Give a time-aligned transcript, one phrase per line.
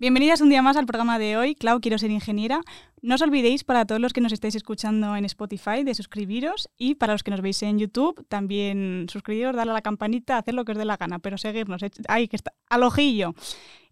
[0.00, 2.60] Bienvenidas un día más al programa de hoy, Clau, quiero ser ingeniera.
[3.02, 6.94] No os olvidéis, para todos los que nos estáis escuchando en Spotify, de suscribiros y
[6.94, 10.64] para los que nos veis en YouTube, también suscribiros, darle a la campanita, hacer lo
[10.64, 13.34] que os dé la gana, pero seguirnos, ahí que está, al ojillo.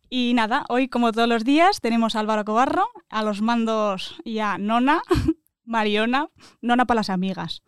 [0.09, 4.39] Y nada, hoy como todos los días tenemos a Álvaro Cobarro, a los mandos y
[4.39, 5.03] a Nona,
[5.65, 6.29] Mariona,
[6.63, 7.63] Nona para las amigas.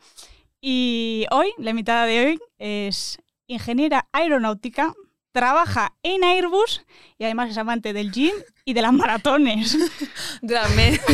[0.60, 4.94] Y hoy, la invitada de hoy es ingeniera aeronáutica,
[5.32, 6.84] trabaja en Airbus
[7.18, 9.76] y además es amante del gym y de las maratones.
[10.42, 11.00] De la media.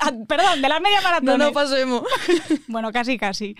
[0.00, 1.38] Ah, perdón, de la media maratón.
[1.38, 2.04] No, no pasemos.
[2.68, 3.56] Bueno, casi, casi.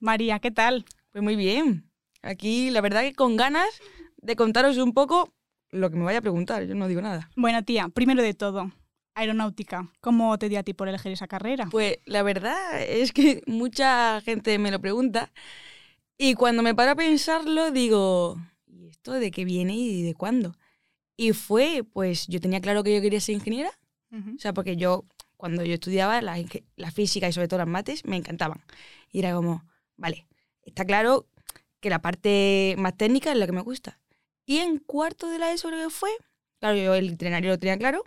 [0.00, 0.86] María, ¿qué tal?
[1.12, 1.90] Pues muy bien.
[2.22, 3.68] Aquí, la verdad que con ganas
[4.16, 5.34] de contaros un poco
[5.70, 6.64] lo que me vaya a preguntar.
[6.64, 7.30] Yo no digo nada.
[7.36, 8.72] Bueno, tía, primero de todo,
[9.14, 9.92] aeronáutica.
[10.00, 11.68] ¿Cómo te dio a ti por elegir esa carrera?
[11.70, 15.30] Pues la verdad es que mucha gente me lo pregunta
[16.16, 18.53] y cuando me paro a pensarlo digo, ¿y
[19.04, 20.56] esto de qué viene y de cuándo?
[21.14, 23.70] Y fue, pues yo tenía claro que yo quería ser ingeniera.
[24.10, 24.34] Ujú.
[24.34, 25.04] O sea, porque yo,
[25.36, 28.64] cuando yo estudiaba, la, física y sobre todo las mates, me encantaban.
[29.12, 29.62] Y era como,
[29.98, 30.26] vale,
[30.62, 31.28] está claro
[31.80, 34.00] que la parte más técnica es la que me gusta.
[34.46, 36.10] Y en cuarto de la ESO creo que fue,
[36.58, 38.04] claro, yo el itinerario lo tenía claro,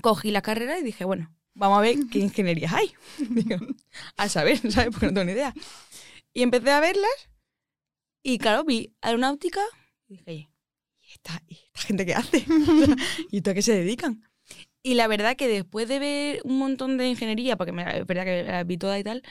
[0.00, 2.92] cogí la carrera y dije, bueno, vamos a ver qué ingenierías hay.
[3.18, 3.56] Digo,
[4.16, 4.90] a saber, ¿sabes?
[4.92, 5.52] Porque no tengo ni idea.
[6.32, 7.28] Y empecé a verlas
[8.22, 9.60] y claro, vi aeronáutica
[10.16, 10.32] dije,
[11.00, 12.44] ¿y esta, y esta gente qué hace?
[13.30, 14.22] ¿Y esto a qué se dedican?
[14.82, 18.24] Y la verdad que después de ver un montón de ingeniería, porque me, es verdad
[18.24, 19.22] que la vi toda y tal,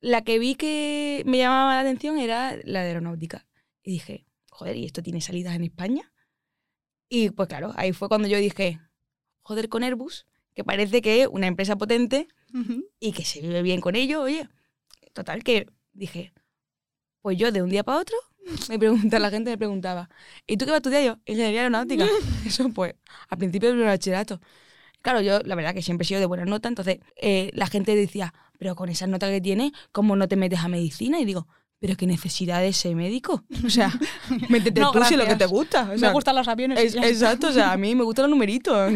[0.00, 3.46] la que vi que me llamaba la atención era la de aeronáutica.
[3.82, 6.12] Y dije, joder, ¿y esto tiene salidas en España?
[7.08, 8.80] Y pues claro, ahí fue cuando yo dije,
[9.42, 12.28] joder, con Airbus, que parece que es una empresa potente
[12.98, 14.48] y que se vive bien con ello, oye.
[15.12, 16.32] Total, que dije,
[17.20, 18.16] pues yo de un día para otro,
[18.68, 20.08] me pregunta, la gente me preguntaba,
[20.46, 21.18] ¿y tú qué vas a estudiar yo?
[21.26, 22.06] Ingeniería aeronáutica.
[22.46, 22.94] Eso pues,
[23.28, 24.40] al principio del bachillerato.
[25.02, 27.94] Claro, yo la verdad que siempre he sido de buena nota, entonces eh, la gente
[27.94, 31.20] decía, pero con esas notas que tienes, ¿cómo no te metes a medicina?
[31.20, 31.46] Y digo,
[31.78, 33.44] pero qué necesidad de ser médico.
[33.64, 33.92] O sea,
[34.48, 35.38] métete No, tú si lo que gracias.
[35.38, 35.90] te gusta.
[35.94, 36.78] O me gustan los aviones.
[36.80, 38.92] es- exacto, o sea, a mí me gustan los numeritos.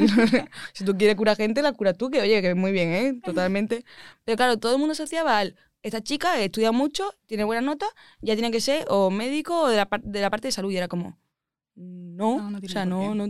[0.72, 3.20] si tú quieres curar gente, la curas tú, que oye, que muy bien, ¿eh?
[3.22, 3.84] Totalmente.
[4.24, 7.88] Pero claro, todo el mundo asociaba al, esta chica estudia mucho, tiene buenas notas,
[8.20, 10.70] ya tiene que ser o médico o de la, de la parte de salud.
[10.70, 11.18] Y era como,
[11.74, 13.26] no, No, no tiene o sea, no, no.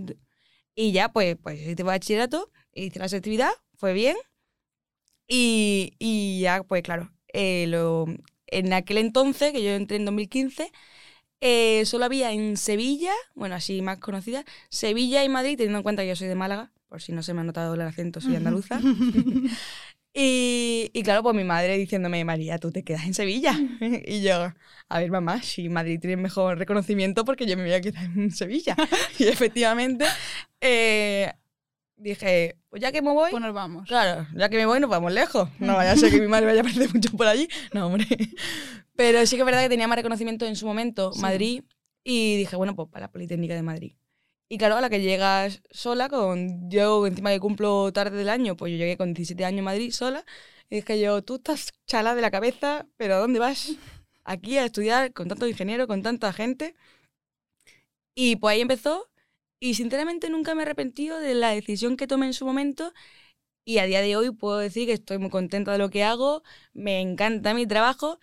[0.75, 4.17] Y ya, pues, pues hice bachillerato, hice la selectividad, fue bien.
[5.29, 8.07] Y, y ya, pues claro, eh, lo,
[8.47, 10.73] en aquel entonces, que yo entré en 2015,
[11.41, 16.03] eh, solo había en Sevilla, bueno, así más conocida, Sevilla y Madrid, teniendo en cuenta
[16.03, 18.37] que yo soy de Málaga, por si no se me ha notado el acento, soy
[18.37, 18.81] andaluza.
[20.13, 23.57] y, y claro, pues mi madre diciéndome, María, tú te quedas en Sevilla.
[24.07, 24.53] y yo,
[24.89, 28.31] a ver, mamá, si Madrid tiene mejor reconocimiento, porque yo me voy a quedar en
[28.33, 28.77] Sevilla.
[29.19, 30.05] y efectivamente,
[30.61, 31.33] eh,
[31.97, 33.87] dije, pues ya que me voy, Pues nos vamos.
[33.87, 35.49] Claro, ya que me voy, nos vamos lejos.
[35.59, 37.49] No vaya a ser que mi madre vaya a perder mucho por allí.
[37.73, 38.07] No, hombre.
[38.97, 41.21] Pero sí que es verdad que tenía más reconocimiento en su momento Sí.
[41.21, 41.63] Madrid
[42.03, 43.93] y dije, bueno, pues para la Politécnica de Madrid.
[44.53, 48.57] Y claro, a la que llegas sola, con yo encima que cumplo tarde del año,
[48.57, 50.25] pues yo llegué con 17 años a Madrid sola
[50.69, 53.77] y dije yo, tú estás chala de la cabeza, pero ¿a dónde vas?
[54.25, 56.75] Aquí a estudiar con tantos ingenieros, con tanta gente.
[58.17, 59.09] Y pues ahí empezó
[59.61, 62.93] y sinceramente nunca me he arrepentido de la decisión que tomé en su momento
[63.65, 66.43] y a día de hoy puedo decir que estoy muy contenta de lo que hago,
[66.73, 68.19] me encanta mi trabajo,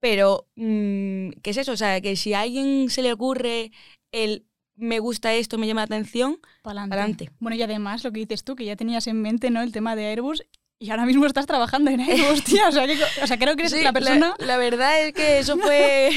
[0.00, 1.72] pero mm, ¿qué es eso?
[1.72, 3.70] O sea, que si a alguien se le ocurre
[4.12, 4.46] el
[4.76, 6.90] me gusta esto, me llama la atención, Pa'lante.
[6.90, 7.30] Pa'lante.
[7.40, 9.62] Bueno, y además lo que dices tú, que ya tenías en mente ¿no?
[9.62, 10.42] el tema de Airbus
[10.78, 12.68] y ahora mismo estás trabajando en Airbus, tía.
[12.68, 14.34] O sea, que- o sea creo que eres Sí, la persona...
[14.38, 16.10] La, verdad es que eso fue...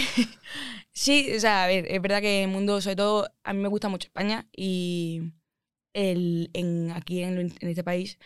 [0.92, 3.70] sí, o sea, a ver, es verdad que el mundo, sobre todo, a mí me
[3.70, 5.22] gusta mucho España y
[5.94, 8.20] el, en, aquí en, en este país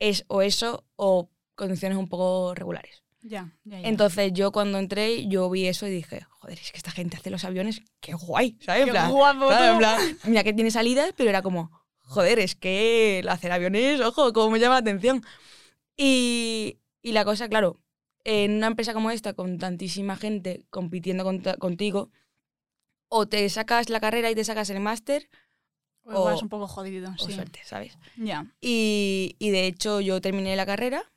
[0.00, 3.02] es o eso o condiciones un poco regulares.
[3.26, 3.88] Ya, ya, ya.
[3.88, 7.30] Entonces yo cuando entré, yo vi eso y dije, joder, es que esta gente hace
[7.30, 8.84] los aviones, qué guay, ¿sabes?
[8.84, 9.62] Qué plan, guapo, tú.
[9.64, 14.00] en plan, mira que tiene salidas, pero era como, joder, es que el hacer aviones,
[14.02, 15.24] ojo, cómo me llama la atención.
[15.96, 17.80] Y, y la cosa, claro,
[18.24, 22.10] en una empresa como esta, con tantísima gente compitiendo contra- contigo,
[23.08, 25.28] o te sacas la carrera y te sacas el máster,
[26.04, 27.32] O, o, vas un poco jodido, o sí.
[27.32, 27.96] suerte, ¿sabes?
[28.16, 28.46] Ya.
[28.60, 31.10] Y, y de hecho yo terminé la carrera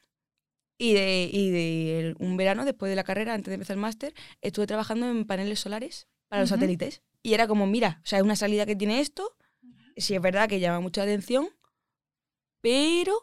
[0.77, 3.81] y, de, y de el- un verano después de la carrera, antes de empezar el
[3.81, 7.01] máster, estuve trabajando en paneles solares para los satélites.
[7.23, 9.35] Y era como, mira, o sea, es una salida que tiene esto,
[9.95, 11.49] sí es verdad que llama mucha atención,
[12.61, 13.13] pero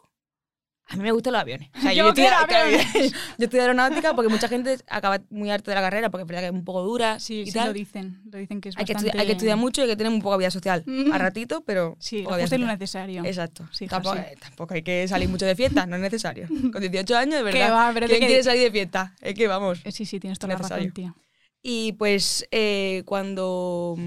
[0.87, 1.69] a mí me gustan los aviones.
[1.75, 2.93] O sea, yo, Yo aviones.
[3.37, 6.41] yo estudié aeronáutica porque mucha gente acaba muy harto de la carrera porque es verdad
[6.43, 7.67] que es un poco dura Sí, y sí tal.
[7.67, 8.21] lo dicen.
[8.31, 9.07] Lo dicen que es hay, que bastante...
[9.09, 10.83] estudiar, hay que estudiar mucho y hay que tener muy poca vida social.
[10.85, 11.11] Mm.
[11.11, 13.25] A ratito, pero Sí, lo justo lo necesario.
[13.25, 13.67] Exacto.
[13.71, 14.21] Sí, tampoco, sí.
[14.21, 16.47] eh, tampoco hay que salir mucho de fiesta, no es necesario.
[16.71, 17.73] Con 18 años, de Que verdad.
[17.73, 19.15] va, de ¿Quién que- quiere salir de fiesta?
[19.21, 19.79] Es que vamos.
[19.85, 21.15] Eh, Sí, sí, tienes toda la razón, tía.
[21.63, 23.97] Y pues eh, cuando,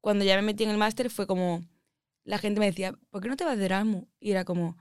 [0.00, 1.62] cuando ya me metí en el máster fue como,
[2.24, 4.04] la gente me decía, ¿por qué no te vas de Erasmus?
[4.20, 4.76] Y era como,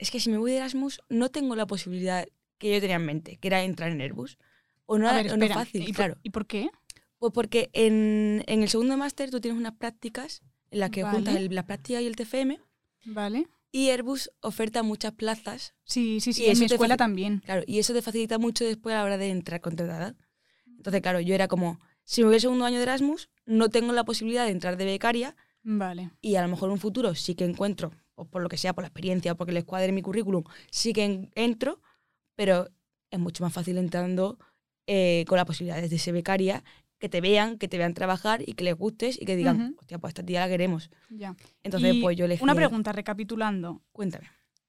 [0.00, 2.26] es que si me voy de Erasmus no tengo la posibilidad
[2.58, 4.38] que yo tenía en mente, que era entrar en Airbus.
[4.86, 6.16] O no, A era- ver, o no fácil, ¿Y por, claro.
[6.22, 6.68] ¿Y por qué?
[7.18, 11.16] Pues porque en, en el segundo máster tú tienes unas prácticas en las que Vale.
[11.16, 12.58] juntas el- la práctica y el TFM
[13.04, 13.46] Vale.
[13.72, 17.40] y Airbus oferta muchas plazas Sí, sí, sí, Y en mi escuela también.
[17.44, 20.16] Claro, y eso te facilita mucho después a la hora de entrar contratada.
[20.66, 23.92] Entonces, claro, yo era como, si me voy al segundo año de Erasmus, no tengo
[23.92, 26.10] la posibilidad de entrar de becaria Vale.
[26.22, 28.72] y a lo mejor en un futuro sí que encuentro, o por lo que sea,
[28.74, 31.80] por la experiencia o porque les cuadre mi currículum, sí que en- entro,
[32.36, 32.68] pero
[33.10, 34.38] es mucho más fácil entrando
[34.86, 36.64] eh, con las posibilidades de ser becaria,
[36.98, 39.76] que te vean, que te vean trabajar y que les gustes y que digan, Ujú.
[39.80, 40.90] hostia, pues esta tía la queremos.
[41.08, 41.34] Ya.
[41.62, 42.42] Entonces, Y pues yo elegí...
[42.42, 43.80] Una pregunta, recapitulando.
[43.92, 44.28] Cuéntame.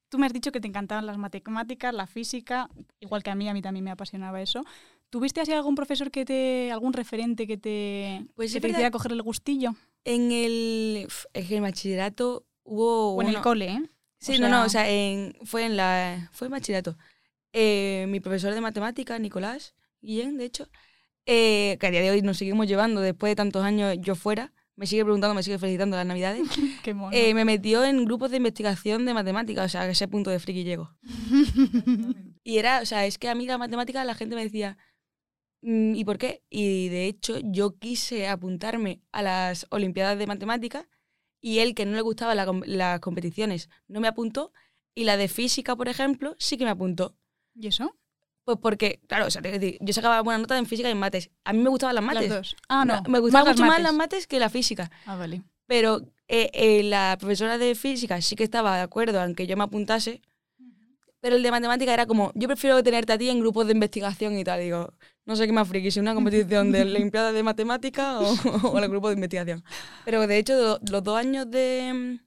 [0.09, 2.69] Tú me has dicho que te encantaban las matemáticas, la física,
[2.99, 4.63] igual que a mí, a mí también me apasionaba eso.
[5.09, 9.11] ¿Tuviste así algún profesor que te, algún referente que te, Pues que te hiciera coger
[9.13, 9.73] el gustillo?
[10.05, 13.15] En el, en el bachillerato hubo...
[13.15, 13.81] O en el cole, ¿eh?
[14.19, 16.97] Sí, O no, sea- no, o sea, en- fue en la fue en bachillerato.
[17.53, 20.67] Eh, mi profesor de matemáticas, Nicolás Guillén, de hecho,
[21.25, 24.53] eh, que a día de hoy nos seguimos llevando después de tantos años yo fuera,
[24.75, 26.41] me sigue preguntando, me sigue felicitando las navidades,
[26.83, 27.15] Qué mono.
[27.15, 30.39] eh, me metió en grupos de investigación de matemáticas, o sea, a ese punto de
[30.39, 30.95] friki llego.
[32.43, 34.77] Y era, o sea, es que a mí la matemática la gente me decía,
[35.61, 36.43] "Mm, ¿y por qué?
[36.49, 40.85] Y de hecho yo quise apuntarme a las Olimpiadas de Matemáticas
[41.41, 44.53] y él, que no le gustaban la las competiciones, no me apuntó.
[44.93, 47.15] Y la de física, por ejemplo, sí que me apuntó.
[47.55, 47.95] ¿Y eso?
[48.43, 51.29] Pues porque, claro, o sea, yo sacaba buena nota en física y en mates.
[51.43, 52.29] A mí me gustaban las mates.
[52.29, 52.55] Las dos.
[52.67, 53.01] Ah, no.
[53.07, 53.83] Me gustaban más mucho más mates.
[53.83, 54.91] las mates que la física.
[55.05, 55.43] Ah, vale.
[55.67, 59.55] Pero eh, eh, la profesora de física sí que estaba de acuerdo en que yo
[59.57, 60.21] me apuntase.
[61.21, 64.37] Pero el de matemática era como, yo prefiero tenerte a ti en grupos de investigación
[64.37, 64.59] y tal.
[64.59, 64.91] Digo,
[65.25, 68.23] no sé qué más friki, si una competición de Olimpiada de Matemática o,
[68.73, 69.63] o el grupo de investigación.
[70.03, 72.25] Pero de hecho, do- los dos años de, mm,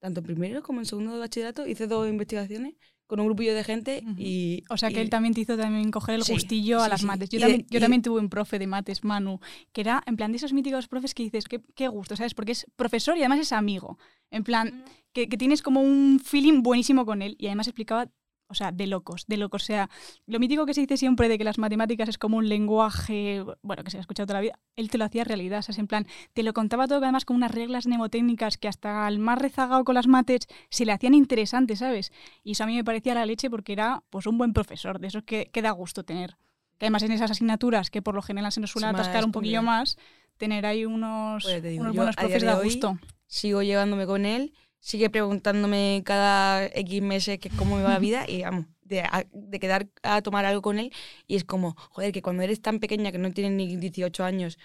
[0.00, 2.74] tanto en primero como en segundo de bachillerato, hice dos investigaciones
[3.06, 4.14] con un grupillo de gente Ujú.
[4.18, 4.62] y...
[4.70, 6.90] O sea que y- él también te hizo también coger el Sí, gustillo a sí,
[6.90, 7.06] las sí.
[7.06, 7.28] mates.
[7.28, 9.40] Yo, de- también, yo y también tuve un profe de mates, Manu,
[9.72, 12.32] que era en plan de esos míticos profes que dices, qué, qué gusto, ¿sabes?
[12.34, 13.98] Porque es profesor y además es amigo.
[14.30, 18.08] En plan, que, que tienes como un feeling buenísimo con él y además explicaba,
[18.50, 19.62] o sea, de locos, de locos.
[19.62, 19.88] O sea,
[20.26, 23.84] lo mítico que se dice siempre de que las matemáticas es como un lenguaje, bueno,
[23.84, 25.60] que se ha escuchado toda la vida, él te lo hacía realidad.
[25.60, 28.68] O sea, es en plan, te lo contaba todo además con unas reglas mnemotécnicas que
[28.68, 32.12] hasta al más rezagado con las mates se le hacían interesantes, ¿sabes?
[32.42, 35.06] Y eso a mí me parecía la leche porque era pues un buen profesor, de
[35.08, 36.36] esos que, que da gusto tener.
[36.78, 39.62] Que además en esas asignaturas que por lo general se nos más atascar un poquillo
[39.62, 39.98] más,
[40.38, 42.98] tener ahí unos, Pues digo, unos buenos profes de da gusto.
[43.26, 48.24] sigo llevándome con él, sigue preguntándome cada X meses que cómo me va la vida
[48.28, 50.92] y vamos, de, a- de quedar a tomar algo con él
[51.26, 54.58] y es como, joder, que cuando eres tan pequeña, que no tienes ni 18 años,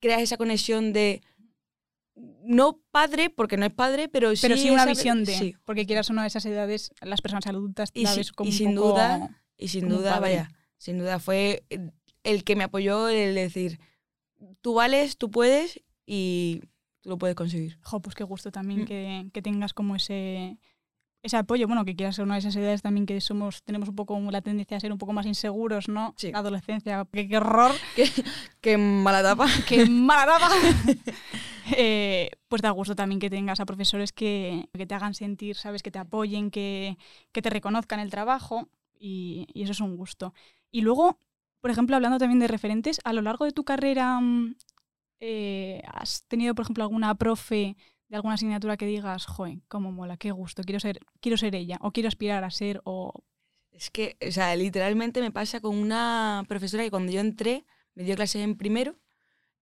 [0.00, 1.22] creas esa conexión de,
[2.44, 4.42] no padre, porque no es padre, pero sí...
[4.42, 7.20] Pero sí una esa- visión de, Sí, porque quieras o no a esas edades, las
[7.20, 10.20] personas adultas Y si- como y sin poco- duda- y sin duda, padre.
[10.20, 11.64] vaya, sin duda fue
[12.24, 13.80] el que me apoyó el decir,
[14.60, 16.60] tú vales, tú puedes y
[17.06, 17.78] tú lo puedes conseguir.
[17.84, 18.84] Jo, pues qué gusto también Mm.
[18.86, 20.58] que, que tengas como ese
[21.22, 23.96] ese apoyo, bueno, que quieras ser una de esas edades también que somos, tenemos un
[23.96, 26.14] poco la tendencia a ser un poco más inseguros, ¿no?
[26.16, 26.30] Sí.
[26.30, 27.72] La adolescencia, qué, qué horror,
[28.60, 29.46] Qué mala etapa.
[29.68, 30.50] qué mala etapa.
[31.76, 35.82] Eh, pues da gusto también que tengas a profesores que, que te hagan sentir, ¿sabes?
[35.82, 36.96] Que te apoyen, que,
[37.32, 40.32] que te reconozcan el trabajo y, y eso es un gusto.
[40.70, 41.18] Y luego,
[41.60, 44.54] por ejemplo, hablando también de referentes, a lo largo de tu carrera, mm,
[45.20, 47.76] eh, ¿has tenido, por ejemplo, alguna profe
[48.08, 51.78] de alguna asignatura que digas, joder, cómo mola, qué gusto, quiero ser, quiero ser ella,
[51.80, 53.12] o quiero aspirar a ser, o...
[53.70, 58.04] Es que, o sea, literalmente me pasa con una profesora que cuando yo entré me
[58.04, 58.96] dio clases en primero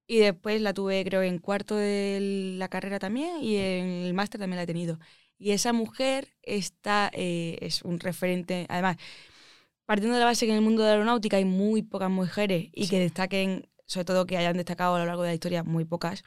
[0.07, 4.41] y después la tuve, creo, en cuarto de la carrera también y en el máster
[4.41, 4.99] también la he tenido.
[5.39, 8.99] Y esa mujer está, eh, es un referente, además,
[9.85, 12.69] partiendo de la base que en el mundo de la aeronáutica hay muy pocas mujeres
[12.73, 15.85] y que destaquen, sobre todo que hayan destacado a lo largo de la historia, muy
[15.85, 16.25] pocas.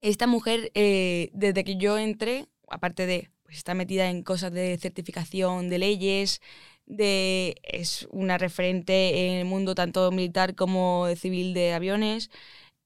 [0.00, 4.76] esta mujer, eh, desde que yo entré, aparte de, pues está metida en cosas de
[4.78, 6.40] certificación de leyes,
[6.86, 12.30] de, es una referente en el mundo tanto militar como civil de aviones,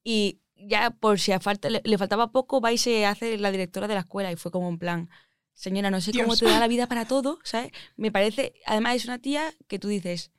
[0.04, 3.50] y ya por si a falta, le, le faltaba poco, va y se hace la
[3.50, 5.10] directora de la escuela, y fue como en plan,
[5.54, 6.40] señora, no sé cómo Dios.
[6.40, 7.72] te da la vida para todo, ¿sabes?
[7.96, 10.30] Me parece, además es una tía que tú dices,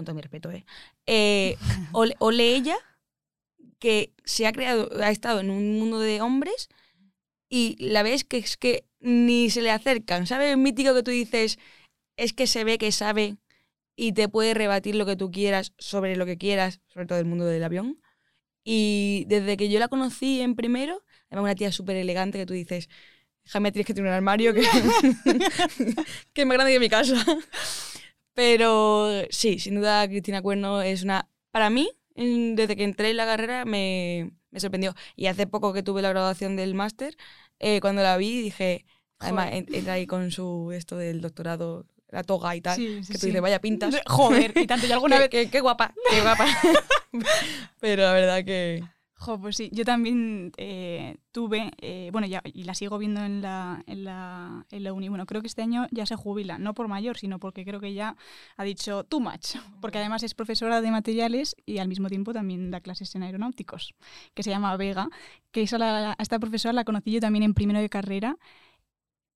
[0.00, 0.64] con todo mi respeto, ¿eh?
[1.06, 1.56] eh
[1.92, 2.76] ole, ole ella,
[3.78, 6.68] que se ha creado, ha estado en un mundo de hombres
[7.48, 10.50] y la ves que es que ni se le acercan, ¿sabes?
[10.50, 11.58] El mítico que tú dices,
[12.16, 13.36] es que se ve que sabe
[13.96, 17.24] y te puede rebatir lo que tú quieras sobre lo que quieras, sobre todo el
[17.24, 18.00] mundo del avión.
[18.64, 22.52] Y desde que yo la conocí en primero, además una tía súper elegante que tú
[22.54, 22.88] dices,
[23.44, 24.60] déjame, tienes que tener un armario que,
[26.32, 27.24] que es más grande que mi casa.
[28.34, 31.28] Pero sí, sin duda Cristina Cuerno es una...
[31.50, 34.94] Para mí, desde que entré en la carrera me, me sorprendió.
[35.16, 37.16] Y hace poco que tuve la graduación del máster,
[37.58, 38.84] eh, cuando la vi dije...
[39.22, 43.12] Además, en- entra ahí con su esto del doctorado, la toga y tal, Sí, sí,
[43.12, 43.26] que tú sí.
[43.26, 43.94] dices, vaya pintas.
[44.06, 45.28] Joder, y tanto, yo alguna vez...
[45.28, 46.46] qué- qué guapa, qué guapa.
[47.80, 48.82] Pero la verdad que...
[49.22, 53.42] Jo, pues sí, yo también eh, tuve, eh, bueno, ya, y la sigo viendo en
[53.42, 55.10] la, en, la, en la uni.
[55.10, 57.92] Bueno, creo que este año ya se jubila, no por mayor, sino porque creo que
[57.92, 58.16] ya
[58.56, 62.70] ha dicho too much, porque además es profesora de materiales y al mismo tiempo también
[62.70, 63.94] da clases en aeronáuticos,
[64.32, 65.10] que se llama Vega,
[65.52, 68.38] que esa la- a esta profesora la conocí yo también en primero de carrera.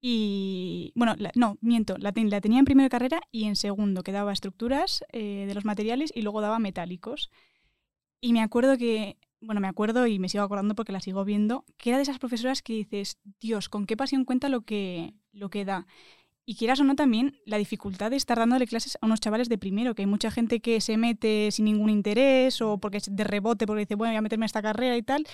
[0.00, 3.57] Y bueno, la- no, miento, la, ten- la tenía en primero de carrera y en
[3.57, 7.31] segundo, que daba estructuras eh, de los materiales y luego daba metálicos.
[8.21, 11.65] Y me acuerdo que, bueno, me acuerdo y me sigo acordando porque la sigo viendo,
[11.77, 15.51] que era de esas profesoras que dices, Dios, con qué pasión cuenta lo que, lo
[15.51, 15.87] que da.
[16.47, 19.57] Y quieras o no también la dificultad de estar dándole clases a unos chavales de
[19.57, 23.25] primero, que hay mucha gente que se mete sin ningún interés o porque es de
[23.25, 25.27] rebote, porque dice, bueno, voy a meterme en esta carrera y tal.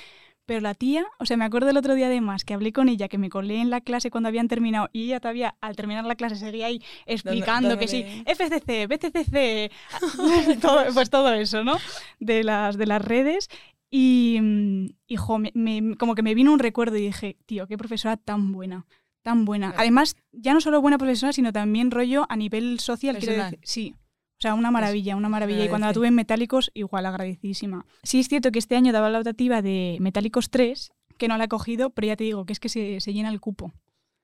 [0.47, 3.09] Pero la tía, o sea, me acuerdo el otro día además que hablé con ella,
[3.09, 6.17] que me colé en la clase cuando habían terminado y ella todavía al terminar la
[6.17, 9.71] clase seguía ahí explicando que sí, FCC, BCCC,
[10.61, 11.77] todo, pues todo eso, ¿no?
[12.19, 13.49] De las, de las redes.
[13.91, 17.67] Y, mm, y, jo, me- me- como que me vino un recuerdo y dije, tío,
[17.67, 18.87] qué profesora tan buena,
[19.23, 19.69] tan buena.
[19.69, 19.81] Claro.
[19.83, 23.17] Además, ya no solo buena profesora, sino también rollo a nivel social.
[23.17, 23.59] decir.
[23.63, 23.95] Sí.
[24.39, 25.65] O sea, una maravilla, una maravilla.
[25.65, 27.85] Y cuando la tuve en Metálicos, igual agradecidísima.
[28.03, 31.45] Sí es cierto que este año daba la optativa de Metálicos 3, que no la
[31.45, 33.75] he cogido, pero ya te digo que es que se, se llena el cupo.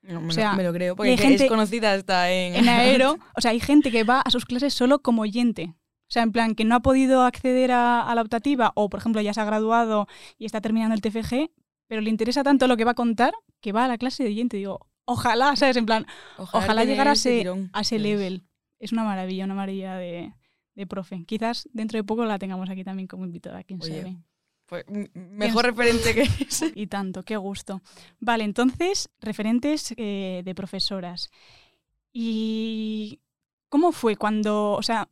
[0.03, 2.55] No, me, O sea, lo, me lo creo, porque hay gente- es conocida hasta en...
[2.55, 5.75] En aero, o sea, hay gente que va a sus clases solo como oyente.
[6.09, 9.01] O sea, en plan, que no ha podido acceder a, a la optativa o, por
[9.01, 10.07] ejemplo, ya se ha graduado
[10.39, 11.51] y está terminando el TFG,
[11.89, 14.31] pero le interesa tanto lo que va a contar que va a la clase de
[14.31, 14.57] oyente.
[14.57, 15.77] Digo, ojalá, ¿sabes?
[15.77, 18.45] En plan, ojalá tener llegar a ese tirón, a ese level.
[18.79, 20.33] Es una maravilla, una maravilla de,
[20.75, 21.25] de profe.
[21.25, 24.17] Quizás dentro de poco la tengamos aquí también como invitada, quién Oye, sabe.
[24.67, 24.85] Pues,
[25.15, 26.73] mejor referente que ese.
[26.75, 27.81] Y tanto, qué gusto.
[28.21, 31.31] Vale, entonces, referentes eh, de profesoras.
[32.13, 33.21] ¿Y
[33.69, 35.09] cómo fue cuando, o sea,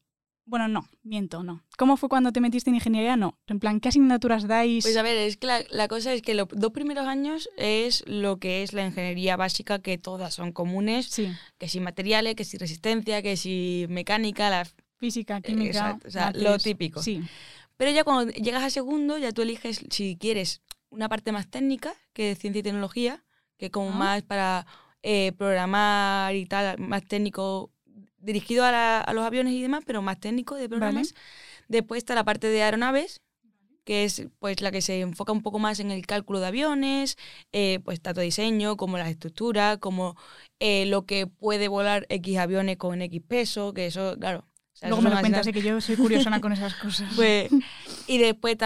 [0.46, 1.62] bueno, no, miento, no.
[1.78, 3.16] ¿Cómo fue cuando te metiste en ingeniería?
[3.16, 3.38] No.
[3.46, 4.84] En plan, ¿qué asignaturas dais?
[4.84, 8.04] Pues a ver, es que la, la cosa es que los dos primeros años es
[8.06, 12.44] lo que es la ingeniería básica, que todas son comunes, sí, que si materiales, que
[12.44, 14.66] si resistencia, que si mecánica, la...
[14.98, 15.68] física, química.
[15.68, 17.02] exacto, o sea, lo típico.
[17.02, 17.22] Sí,
[17.76, 20.60] Pero ya cuando llegas a segundo, ya tú eliges si quieres
[20.90, 23.24] una parte más técnica, que es ciencia y tecnología,
[23.58, 23.94] que como Ah.
[23.96, 24.66] más para
[25.02, 27.70] eh, programar y tal, más técnico,
[28.24, 31.14] dirigido a, la- a los aviones y demás, pero más técnico de programas.
[31.68, 33.20] Después está la parte de aeronaves,
[33.84, 37.16] que es pues la que se enfoca un poco más en el cálculo de aviones,
[37.52, 40.16] eh, pues tanto diseño como las estructuras, como
[40.58, 44.46] eh, lo que puede volar X aviones con X peso, que eso, claro.
[44.84, 47.12] Sea, Luego me lo cuentas, asigna- eh, que yo soy curiosona con esas cosas.
[47.16, 47.50] pues,
[48.06, 48.56] y después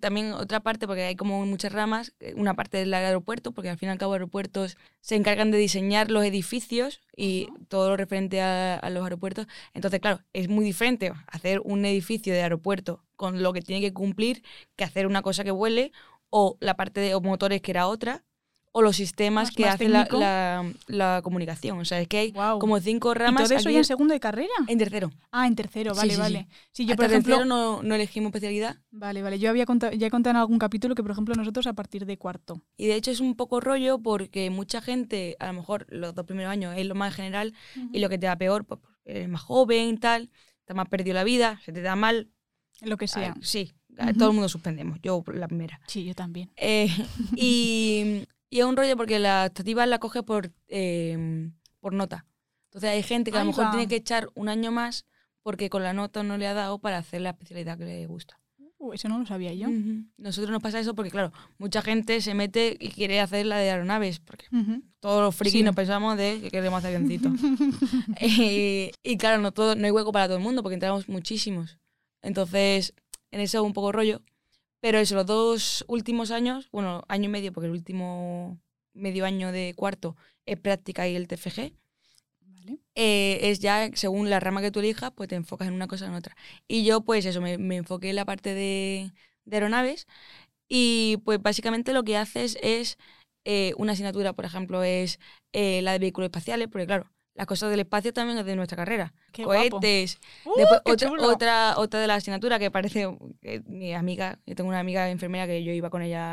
[0.00, 3.78] también otra parte, porque hay como muchas ramas, eh, una parte del aeropuerto, porque al
[3.78, 8.40] fin y al cabo aeropuertos se encargan de diseñar los edificios y todo lo referente
[8.40, 9.46] a, a los aeropuertos.
[9.74, 13.92] Entonces, claro, es muy diferente hacer un edificio de aeropuerto con lo que tiene que
[13.92, 14.42] cumplir
[14.76, 15.92] que hacer una cosa que vuele
[16.30, 18.22] o la parte de motores que era otra
[18.72, 21.78] o los sistemas Más- que hacen la, la- la comunicación.
[21.78, 23.44] O sea, es que hay como cinco ¿Y ramas.
[23.48, 24.52] todo eso aquí ya en segundo de carrera?
[24.66, 25.10] en tercero.
[25.32, 26.20] Ah, en tercero, vale, sí, sí.
[26.20, 26.48] vale.
[26.72, 28.76] Sí, yo, Hasta por ejemplo, tercero no, no elegimos especialidad.
[28.90, 29.38] Vale, vale.
[29.38, 32.06] Yo había contado, ya he contado en algún capítulo que, por ejemplo, nosotros a partir
[32.06, 32.62] de cuarto.
[32.76, 36.24] Y de hecho es un poco rollo porque mucha gente, a lo mejor los dos
[36.26, 37.54] primeros años es lo más general
[37.92, 40.30] y lo que te da peor, pues porque eres más joven, tal,
[40.64, 42.28] te has más perdido la vida, se te da mal.
[42.82, 43.32] Lo que sea.
[43.36, 43.72] ah, sí,
[44.18, 45.80] todo el mundo suspendemos, yo la primera.
[45.88, 46.50] Sí, yo también.
[46.56, 46.88] Eh,
[47.36, 51.50] y, y es un rollo porque la optativa la coge por, eh,
[51.80, 52.24] por nota.
[52.66, 55.04] Entonces hay gente que a lo mejor tiene que echar un año más
[55.42, 58.38] porque con la nota no le ha dado para hacer la especialidad que le gusta.
[58.80, 59.68] Uh, eso no lo sabía yo.
[60.18, 63.70] Nosotros nos pasa eso porque, claro, mucha gente se mete y quiere hacer la de
[63.70, 64.82] aeronaves, porque Ujú.
[65.00, 65.62] todos los frikis Sí.
[65.64, 67.32] nos pensamos de que queremos hacer avioncitos.
[68.20, 71.78] y, y claro, no, todo, no hay hueco para todo el mundo porque entramos muchísimos.
[72.22, 72.94] Entonces,
[73.30, 74.22] en eso un poco rollo.
[74.80, 78.60] Pero eso, los dos últimos años, bueno, año y medio, porque el último
[78.94, 80.16] medio año de cuarto
[80.46, 81.72] es práctica y el TFG,
[82.40, 82.78] Vale.
[82.94, 86.06] eh, es ya según la rama que tú elijas, pues te enfocas en una cosa
[86.06, 86.36] o en otra.
[86.68, 89.12] Y yo, pues eso, me, me enfoqué en la parte de,
[89.44, 90.06] de aeronaves
[90.68, 92.98] y pues básicamente lo que haces es
[93.44, 95.18] eh, una asignatura, por ejemplo, es
[95.52, 98.76] eh, la de vehículos espaciales, porque claro, las cosas del espacio también es de nuestra
[98.76, 99.14] carrera.
[99.32, 99.44] Qué.
[99.44, 100.18] Cohetes.
[100.44, 103.08] ¡Uh, Después, qué otra, otra, otra de las asignaturas que parece
[103.40, 106.32] que mi amiga, yo tengo una amiga enfermera que yo iba con ella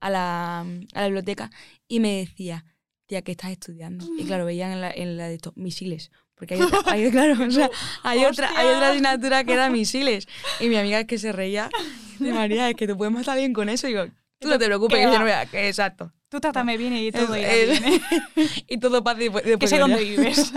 [0.00, 1.48] a la, a la biblioteca
[1.86, 2.64] y me decía,
[3.06, 4.04] tía, ¿qué estás estudiando?
[4.18, 6.10] Y claro, veían en la, en la de estos misiles.
[6.34, 7.70] Porque hay otra, hay, claro, o sea,
[8.02, 10.26] hay, otra, hay otra asignatura que era misiles.
[10.58, 11.70] Y mi amiga es que se reía.
[12.18, 13.86] Dice, María, es que te puedes matar bien con eso.
[13.86, 14.06] Y digo,
[14.42, 15.42] tú no te preocupes, ¿Qué que yo no voy a...
[15.66, 16.12] exacto.
[16.28, 18.00] Tú trátame bien y todo irá bien, ¿eh?
[18.68, 20.52] y todo paz y después, Que después sé dónde vives.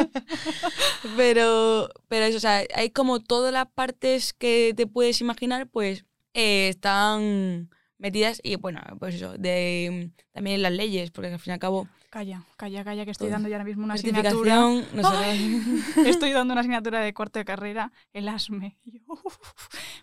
[1.18, 6.06] Pero, pero eso, o sea, hay como todas las partes que te puedes imaginar, pues
[6.34, 11.54] eh, están metidas y bueno, pues eso, de también las leyes, porque al fin y
[11.54, 13.34] al cabo, Calla, calla, calla, que estoy Todo.
[13.34, 14.62] dando ya ahora mismo una asignatura.
[16.06, 18.78] Estoy dando una asignatura de cuarto de carrera, el ASME.
[18.86, 19.38] Y yo, uf,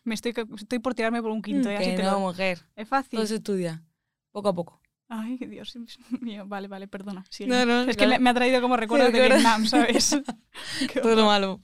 [0.05, 1.77] me estoy, estoy por tirarme por un quinto, ¿eh?
[1.79, 3.17] así que no, lo- mujer, Es fácil.
[3.19, 3.83] todo se estudia,
[4.31, 4.83] poco a poco.
[5.09, 5.75] Ay, Dios
[6.21, 6.45] mío.
[6.47, 7.25] Vale, vale, perdona.
[7.31, 7.49] sigue.
[7.49, 9.19] No, no, es que me, me ha traído como recuerdos de.
[9.29, 10.15] Vietnam, ¿sabes?
[11.03, 11.61] Todo lo malo.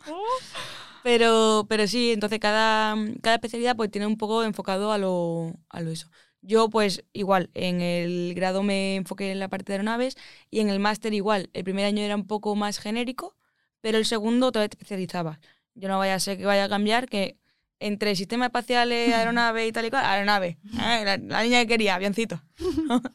[1.02, 5.80] Pero, pero sí, entonces cada, cada especialidad pues tiene un poco enfocado a lo, a
[5.82, 6.08] lo eso.
[6.40, 10.16] Yo pues igual, en el grado me enfoqué en la parte de aeronaves
[10.50, 11.50] y en el máster igual.
[11.52, 13.36] El primer año era un poco más genérico,
[13.80, 15.38] pero el segundo vez te especializabas.
[15.74, 17.38] Yo no vaya a ser que vaya a cambiar, que
[17.80, 20.58] entre sistemas espaciales, aeronave y tal y cual, aeronave.
[20.74, 21.02] ¿eh?
[21.04, 22.42] La, la niña que quería, avioncito.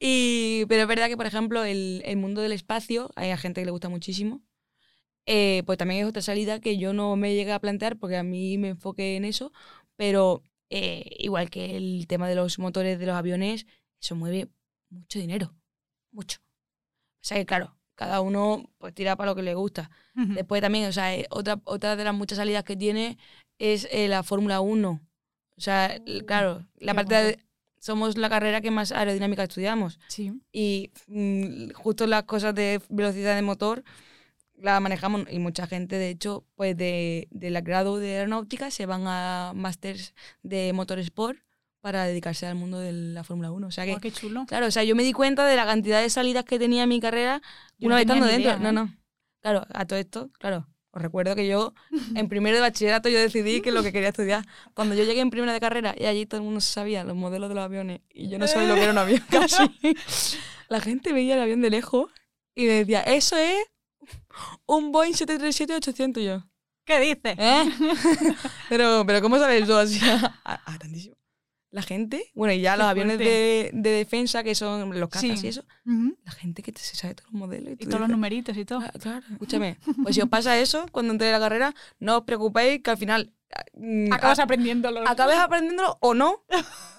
[0.00, 3.60] y, pero es verdad que, por ejemplo, el, el mundo del espacio, hay a gente
[3.60, 4.42] que le gusta muchísimo.
[5.26, 8.22] Eh, pues también es otra salida que yo no me llegué a plantear porque a
[8.22, 9.52] mí me enfoqué en eso,
[9.96, 13.66] pero eh, igual que el tema de los motores de los aviones,
[14.00, 14.48] eso mueve
[14.90, 15.54] mucho dinero,
[16.12, 16.38] mucho.
[16.40, 19.90] O sea que claro, cada uno pues tira para lo que le gusta.
[20.16, 20.34] Ujú.
[20.34, 23.18] Después también, o sea, eh, otra, otra de las muchas salidas que tiene
[23.58, 25.00] es eh, la Fórmula 1.
[25.56, 27.38] O sea, l- claro, la parte de,
[27.80, 30.32] somos la carrera que más aerodinámica estudiamos Sí.
[30.52, 33.82] y mm, justo las cosas de velocidad de motor
[34.58, 39.04] la manejamos y mucha gente, de hecho, pues de, del grado de aeronáutica se van
[39.06, 41.38] a másters de motorsport
[41.80, 43.66] para dedicarse al mundo de la Fórmula 1.
[43.66, 44.44] O sea que, Guau, qué chulo.
[44.46, 46.88] claro, o sea, yo me di cuenta de la cantidad de salidas que tenía en
[46.88, 47.40] mi carrera
[47.78, 48.50] Yo una no vez estando dentro.
[48.50, 48.72] idea, No, ¿eh?
[48.72, 48.96] no.
[49.40, 50.66] Claro, a todo esto, claro.
[50.90, 51.74] Os recuerdo que yo
[52.16, 54.44] en primero de bachillerato yo decidí que es lo que quería estudiar.
[54.74, 57.50] Cuando yo llegué en primera de carrera y allí todo el mundo sabía los modelos
[57.50, 59.70] de los aviones y yo no sabía lo que era un avión casi.
[60.68, 62.10] La gente veía el avión de lejos
[62.54, 63.58] y me decía, eso es
[64.66, 66.44] un Boeing 737-800 yo.
[66.84, 67.34] ¿Qué dices?
[67.38, 67.64] ¿Eh?
[68.68, 69.98] pero, pero ¿cómo sabes tú así?
[70.44, 71.16] Ah, tantísimo.
[71.72, 75.46] La gente, bueno, y ya los aviones de, de defensa, que son los cazas Sí.
[75.46, 75.64] y eso,
[76.24, 77.72] la gente que te- se sabe todos los modelos.
[77.72, 78.78] Y tú todos los numeritos y todo.
[78.80, 79.76] "Ah, Claro, escúchame.
[80.02, 82.96] Pues si os pasa eso cuando entré a la carrera, no os preocupéis que al
[82.96, 83.34] final
[84.12, 85.06] Acabas a- aprendiéndolo.
[85.08, 86.44] acabes aprendiéndolo o no.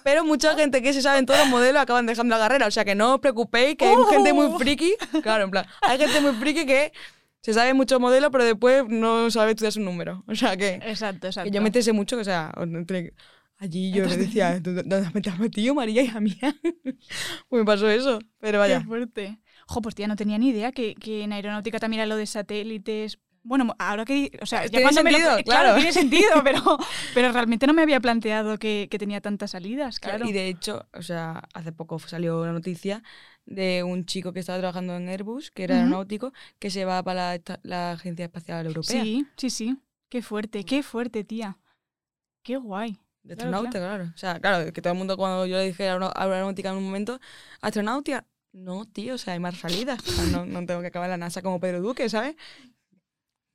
[0.04, 2.66] Pero mucha gente que se sabe en todos los modelos acaban dejando la carrera.
[2.66, 4.58] O sea que no os preocupéis, que hay gente muy Oh.
[4.58, 4.94] friki.
[5.22, 6.92] Claro, en plan, hay gente muy friki que
[7.40, 10.20] se sabe muchos modelos, pero después no sabe estudiar sus números.
[10.26, 11.50] O sea que, Exacto, exacto.
[11.50, 13.14] que yo me estresé mucho, que, o sea, entre-
[13.58, 16.36] allí yo le decía, "¿Dó- ¿dónde has metido, María, hija mía?
[17.48, 18.80] pues me pasó eso, pero Qué vaya.
[18.82, 19.38] fuerte.
[19.66, 22.26] Jo, pues tía, no tenía ni idea que, que en aeronáutica también era lo de
[22.26, 23.18] satélites.
[23.42, 24.30] Bueno, ahora que.
[24.42, 25.74] O sea, ya Tiene cuando me lo- eh, claro.
[25.76, 26.78] tiene sentido, pero,
[27.14, 30.26] pero realmente no me había planteado que, que tenía tantas salidas, claro.
[30.26, 33.02] Y de hecho, o sea, hace poco salió una noticia
[33.46, 35.84] de un chico que estaba trabajando en Airbus, que era Ujú.
[35.84, 39.02] aeronáutico, que se va para la, Agencia Espacial Europea.
[39.02, 39.78] Sí, sí, sí.
[40.08, 41.58] Qué fuerte, qué fuerte, tía.
[42.42, 42.98] Qué guay.
[43.22, 45.88] De Claro, astronauta, claro, O sea, claro, que todo el mundo cuando yo le dije
[45.88, 47.20] aeronáutica en un momento,
[47.60, 50.00] astronautia, no, tío, o sea, hay más salidas.
[50.06, 52.36] O sea, no, no tengo que acabar la NASA como Pedro Duque, ¿sabes?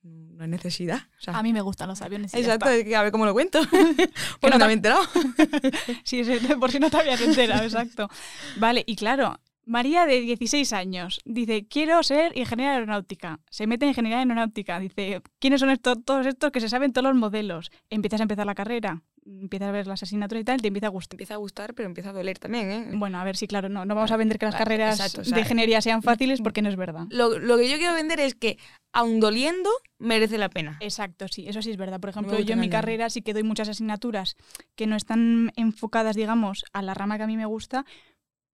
[0.04, 1.00] No hay necesidad.
[1.18, 2.34] O sea, A mí me gustan los aviones.
[2.34, 2.76] exacto, está.
[2.76, 3.62] es que a ver cómo lo cuento.
[4.42, 5.02] Porque no me había enterado.
[6.04, 8.10] Sí, sí, por si no te habías enterado, exacto.
[8.58, 13.40] Vale, y claro, María de 16 años dice, quiero ser ingeniera aeronáutica.
[13.50, 14.80] Se mete en ingeniería aeronáutica.
[14.80, 17.72] Dice, ¿quiénes son estos, todos estos que se saben todos los modelos?
[17.90, 20.90] Empiezas a empezar la carrera, empiezas a ver las asignaturas y tal, te empieza a
[20.90, 21.16] gustar.
[21.16, 22.92] Empieza a gustar, pero empieza a doler también, ¿eh?
[22.94, 25.22] Bueno, a ver si, claro, no, no vamos a vender que las Claro, carreras exacto,
[25.22, 27.06] o sea, de ingeniería sean fáciles porque no es verdad.
[27.10, 28.58] Lo, lo que yo quiero vender es que
[28.92, 30.78] aun doliendo, merece la pena.
[30.80, 32.00] Exacto, sí, eso sí es verdad.
[32.00, 34.36] Por ejemplo, yo en mi carrera sí que doy muchas asignaturas
[34.76, 37.86] que no están enfocadas, digamos, a la rama que a mí me gusta,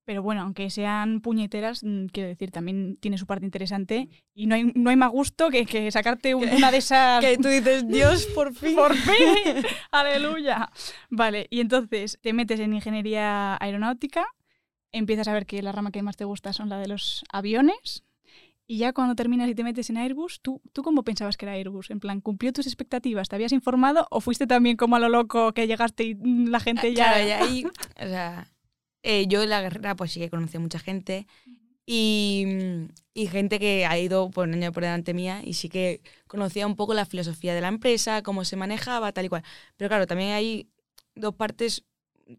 [0.10, 4.56] pero bueno, aunque sean puñeteras, mm, quiero decir, también tiene su parte interesante y no
[4.56, 7.24] hay, no hay más gusto que, que sacarte un- una de esas...
[7.24, 8.76] Que tú dices, Dios, por fin.
[8.76, 9.64] ¡Por fin!
[9.92, 10.72] ¡Aleluya!
[11.12, 14.26] Vale, y entonces te metes en ingeniería aeronáutica,
[14.92, 18.04] empiezas a ver que la rama que más te gusta son la de los aviones,
[18.66, 21.54] y ya cuando terminas y te metes en Airbus, ¿tú, ¿tú cómo pensabas que era
[21.54, 21.92] Airbus?
[21.92, 23.30] En plan, ¿cumplió tus expectativas?
[23.30, 26.60] ¿Te habías informado o fuiste también como a lo loco que llegaste y mm, la
[26.60, 27.14] gente ya...
[27.14, 28.48] Claro, y ahí, o sea,
[29.04, 31.28] eh, yo en la carrera pues sí que conocí a mucha gente
[31.86, 32.46] y,
[33.14, 36.68] y gente que ha ido por un año por delante mía y sí que conocía
[36.68, 39.44] un poco la filosofía de la empresa, cómo se manejaba, tal y cual.
[39.76, 40.70] Pero claro, también hay
[41.16, 41.84] dos partes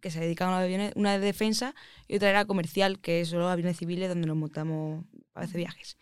[0.00, 1.74] que se dedican a los aviones, una de defensa
[2.06, 5.96] y otra era comercial, que es solo aviones civiles donde nos montamos a veces viajes.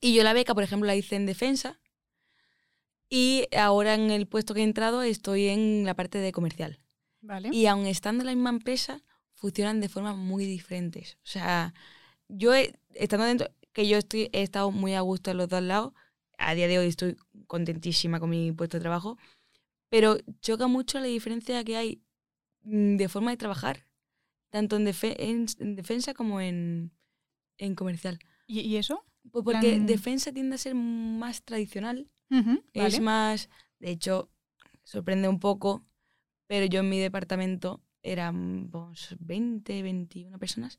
[0.00, 1.80] Y yo la beca, por ejemplo, la hice en defensa
[3.08, 6.78] y ahora en el puesto que he entrado estoy en la parte de comercial.
[7.22, 7.50] Vale.
[7.52, 9.02] Y aun estando en la misma empresa,
[9.40, 11.14] funcionan de formas muy diferentes.
[11.24, 11.72] O sea,
[12.28, 15.62] yo he- estando dentro, que yo estoy, he estado muy a gusto en los dos
[15.62, 15.92] lados,
[16.38, 19.18] a día de hoy estoy contentísima con mi puesto de trabajo,
[19.88, 22.02] pero choca mucho la diferencia que hay
[22.62, 23.86] mm, de forma de trabajar,
[24.50, 26.92] tanto en, defe- en- en defensa como en,
[27.58, 28.18] en comercial.
[28.46, 29.04] ¿Y, y eso?
[29.32, 32.10] Pues porque Plan- defensa tiende a ser más tradicional
[32.74, 33.00] es vale.
[33.00, 33.48] más,
[33.78, 34.30] de hecho,
[34.84, 35.84] sorprende un poco,
[36.46, 40.78] pero yo en mi departamento éramos 20, 21 personas.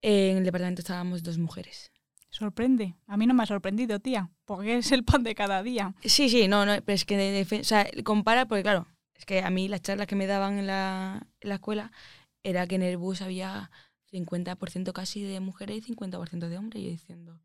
[0.00, 1.90] En el departamento estábamos dos mujeres.
[2.30, 2.94] Sorprende.
[3.06, 5.94] A mí no me ha sorprendido, tía, porque es el pan de cada día.
[6.04, 9.24] Sí, sí, no, no, pero es que de defensa, o sea, compara, porque claro, es
[9.24, 11.90] que a mí las charlas que me daban en la, en la escuela
[12.42, 13.70] era que en el bus había
[14.12, 16.82] 50% casi de mujeres y 50% de hombres.
[16.82, 17.40] Y yo diciendo,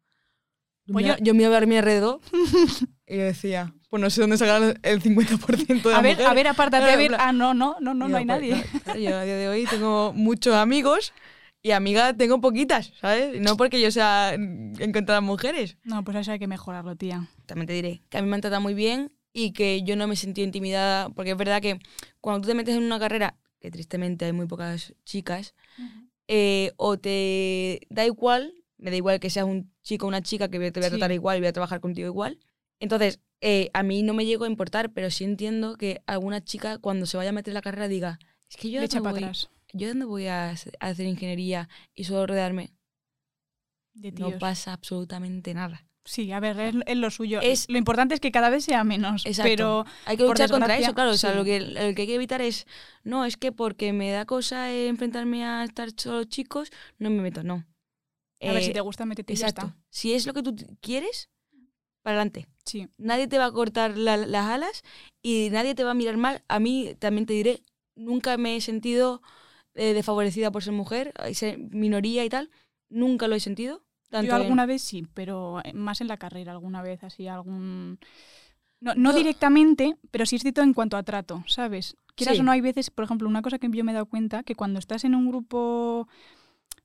[0.85, 2.19] yo, Pues miraba, yo miraba a mi alrededor
[3.07, 6.31] y decía, pues no sé dónde sacar el 50% de A ver, mujeres.
[6.31, 7.15] a ver, apártate, a ver.
[7.19, 8.63] Ah, no, no, no, no, no hay pues, nadie.
[8.83, 11.13] claro, yo a día de hoy tengo muchos amigos
[11.61, 13.39] y amigas tengo poquitas, ¿sabes?
[13.39, 15.77] No porque yo sea encontrar mujeres.
[15.83, 17.27] No, pues eso hay que mejorarlo, tía.
[17.45, 20.07] También te diré que a mí me han tratado muy bien y que yo no
[20.07, 21.79] me sentí intimidada, porque es verdad que
[22.21, 25.55] cuando tú te metes en una carrera, que tristemente hay muy pocas chicas,
[26.27, 30.47] eh, o te da igual, me da igual que seas un chico o una chica
[30.49, 30.97] que te voy a Sí.
[30.97, 32.39] tratar igual y voy a trabajar contigo igual.
[32.79, 36.77] Entonces, eh, a mí no me llegó a importar, pero sí entiendo que alguna chica
[36.79, 38.19] cuando se vaya a meter en la carrera diga,
[38.49, 39.49] es que yo para voy, atrás.
[39.73, 42.71] yo dónde voy a hacer ingeniería y solo rodearme.
[43.93, 45.85] De No pasa absolutamente nada.
[46.05, 47.39] Sí, a ver, es, es lo suyo.
[47.41, 49.25] Es- lo importante es que cada vez sea menos.
[49.25, 49.49] Exacto.
[49.49, 51.11] Pero Hay que luchar contra eso, claro.
[51.11, 52.65] O sea, lo que, lo que hay que evitar es,
[53.03, 57.21] no, es que porque me da cosa eh, enfrentarme a estar solo chicos, no me
[57.21, 57.65] meto, no.
[58.47, 59.67] A ver, Eh, si te gusta, métete y ya Exacto.
[59.71, 59.79] está.
[59.89, 61.29] Si es lo que tú quieres,
[62.01, 62.47] para adelante.
[62.65, 62.87] Sí.
[62.97, 64.83] Nadie te va a cortar la- las alas
[65.21, 66.43] y nadie te va a mirar mal.
[66.47, 67.61] A mí también te diré,
[67.95, 69.21] nunca me he sentido
[69.75, 72.51] eh, desfavorecida por ser mujer, ser minoría y tal.
[72.89, 73.81] Nunca lo he sentido.
[74.09, 77.27] Tanto Yo en- alguna vez sí, pero eh, más en la carrera, alguna vez, así,
[77.27, 77.97] algún...
[78.81, 81.95] No, no Yo- directamente, pero sí es cierto en cuanto a trato, ¿sabes?
[82.15, 82.41] Quieras Sí.
[82.41, 84.53] o no, hay veces, por ejemplo, una cosa que yo me he dado cuenta, que
[84.55, 86.07] cuando estás en un grupo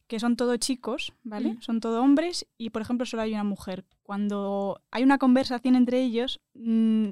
[0.08, 1.50] que son todos chicos, ¿vale?
[1.50, 1.62] Ujú.
[1.62, 3.84] Son todos hombres y, por ejemplo, solo hay una mujer.
[4.02, 7.10] Cuando hay una conversación entre ellos, mm,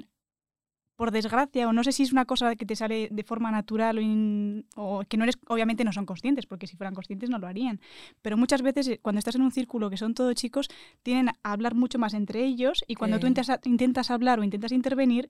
[0.95, 3.99] por desgracia, o no sé si es una cosa que te sale de forma natural
[3.99, 7.37] o, in- o que no eres, obviamente no son conscientes, porque si fueran conscientes no
[7.37, 7.79] lo harían.
[8.23, 10.69] Pero muchas veces eh, cuando estás en un círculo que son todos chicos,
[11.03, 14.71] tienen a hablar mucho más entre ellos y cuando tú intentas, intentas hablar o intentas
[14.71, 15.29] intervenir,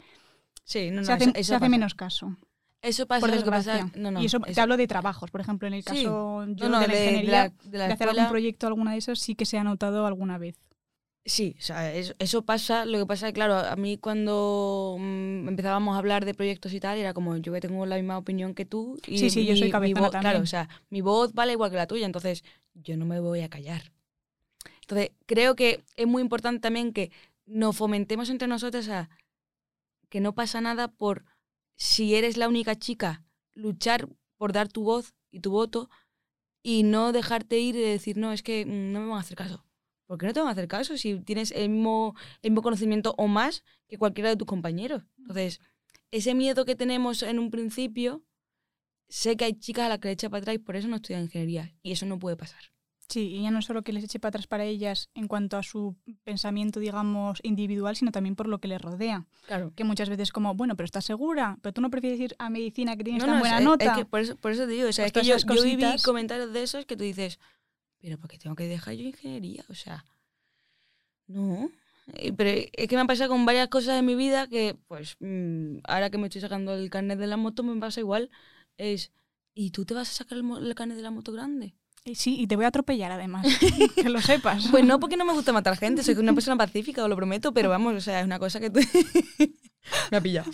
[0.63, 1.69] Sí, no, no, se hace, eso, se eso hace pasa.
[1.69, 2.37] menos caso.
[2.81, 3.91] Eso pasa, por pasa- desgracia.
[3.99, 5.87] no, no, y eso, te hablo de trabajos, por ejemplo, en el Sí.
[5.89, 8.67] caso yo no, no, de la de ingeniería, la- de la de hacer algún proyecto
[8.67, 10.55] alguna de esas, sí que se ha notado alguna vez.
[11.25, 12.85] Sí, o sea, eso, eso pasa.
[12.85, 16.71] Lo que pasa es que, claro, a mí cuando mm, empezábamos a hablar de proyectos
[16.71, 18.97] y tal, era como yo que tengo la misma opinión que tú.
[19.07, 20.41] Y Sí, sí, yo soy mi- voz- Claro, también.
[20.41, 23.49] o sea, mi voz vale igual que la tuya, entonces yo no me voy a
[23.49, 23.91] callar.
[24.81, 27.11] Entonces, creo que es muy importante también que
[27.45, 29.09] nos fomentemos entre nosotras a
[30.07, 31.25] que no pasa nada por,
[31.77, 35.89] si eres la única chica, luchar por dar tu voz y tu voto
[36.63, 39.37] y no dejarte ir y decir, no, es que mm, no me van a hacer
[39.37, 39.63] caso.
[40.05, 43.13] ¿Por qué no te van a hacer caso si tienes el mismo, el mismo conocimiento
[43.17, 45.03] o más que cualquiera de tus compañeros?
[45.17, 45.59] Entonces,
[46.11, 48.23] ese miedo que tenemos en un principio,
[49.09, 50.95] sé que hay chicas a las que le echa para atrás y por eso no
[50.95, 51.73] estudian ingeniería.
[51.83, 52.61] Y eso no puede pasar.
[53.09, 55.63] Sí, y ya no solo que les eche para atrás para ellas en cuanto a
[55.63, 59.25] su pensamiento, digamos, individual, sino también por lo que les rodea.
[59.45, 59.71] Claro.
[59.75, 61.57] Que muchas veces como, bueno, pero ¿estás segura?
[61.61, 63.85] ¿Pero tú no prefieres ir a medicina que tienes No, tan no, buena nota?
[63.85, 65.55] Es que por, eso, por eso te digo, o sea, Pues es que todas yo,
[65.55, 67.39] yo viví comentarios de esos que tú dices,
[68.01, 69.63] pero ¿por qué tengo que dejar yo ingeniería?
[69.69, 70.03] O sea,
[71.27, 71.69] no.
[72.13, 75.17] Eh, Pero es que me ha pasado con varias cosas en mi vida que, pues,
[75.19, 78.29] mm, ahora que me estoy sacando el carnet de la moto, me pasa igual.
[78.77, 79.11] Es,
[79.53, 81.75] ¿y tú te vas a sacar el, el carnet de la moto grande?
[82.15, 83.45] Sí, y te voy a atropellar además,
[83.95, 84.67] que lo sepas.
[84.69, 87.53] Pues no, porque no me gusta matar gente, soy una persona pacífica, os lo prometo,
[87.53, 88.79] pero vamos, o sea, es una cosa que tú...
[90.11, 90.49] me ha pillado.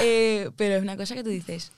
[0.00, 1.72] Eh, pero es una cosa que tú dices,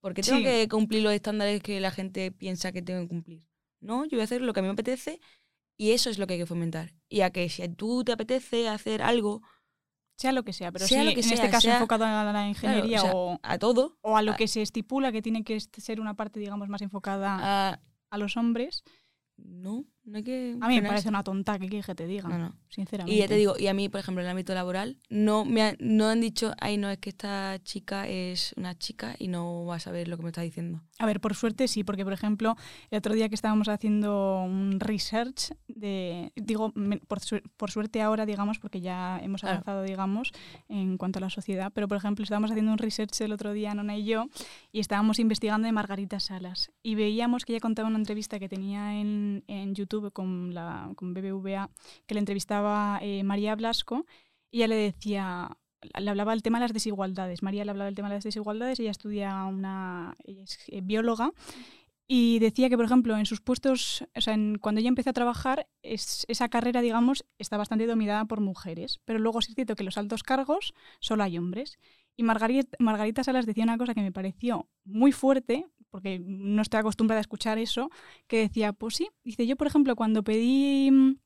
[0.00, 0.44] ¿por qué tengo Sí.
[0.44, 3.42] que cumplir los estándares que la gente piensa que tengo que cumplir?
[3.80, 5.20] No, yo voy a hacer lo que a mí me apetece
[5.78, 6.92] y eso es lo que hay que fomentar.
[7.08, 9.40] Y a que si a tú te apetece hacer algo,
[10.18, 12.30] Sea lo que sea, pero Sea lo que en este sea, caso sea- enfocado a
[12.30, 15.22] la, ingeniería o sea, o, a todo, o a lo a- que se estipula que
[15.22, 17.38] tiene que ser una parte, digamos, más enfocada
[17.70, 18.82] a- a los hombres,
[19.36, 20.56] no, no hay que...
[20.60, 22.54] a mí me parece una tonta que, que te diga, No, no.
[22.68, 23.14] sinceramente.
[23.14, 25.62] Y ya te digo, y a mí, por ejemplo, en el ámbito laboral, no me
[25.62, 29.64] han, no han dicho, ay, no, es que esta chica es una chica y no
[29.66, 30.82] va a saber lo que me está diciendo.
[30.98, 32.56] A ver, por suerte sí, porque por ejemplo,
[32.90, 36.72] el otro día que estábamos haciendo un research de, digo,
[37.08, 39.54] por, su- por suerte ahora, digamos, porque ya hemos Claro.
[39.56, 40.32] avanzado, digamos,
[40.68, 43.74] en cuanto a la sociedad, pero por ejemplo, estábamos haciendo un research el otro día,
[43.74, 44.26] Nona y yo,
[44.72, 48.98] y estábamos investigando de Margarita Salas, y veíamos que ella contaba una entrevista que tenía
[49.00, 51.70] en, en YouTube con, la, BBVA,
[52.06, 54.06] que le entrevistaba eh, María Blasco,
[54.50, 55.56] y ella le decía,
[55.98, 57.42] le hablaba del tema de las desigualdades.
[57.42, 61.32] María le hablaba del tema de las desigualdades, ella estudia una, eh, bióloga,
[62.12, 65.68] y decía que, por ejemplo, en sus puestos, o sea, cuando ella empezó a trabajar,
[65.82, 69.84] es- esa carrera, digamos, está bastante dominada por mujeres, pero luego sí es cierto que
[69.84, 71.78] los altos cargos solo hay hombres.
[72.16, 76.80] Y Margarita, Margarita Salas decía una cosa que me pareció muy fuerte, porque no estoy
[76.80, 77.90] acostumbrada a escuchar eso,
[78.26, 81.16] que decía, pues sí, dice, yo, por ejemplo, cuando pedí mm,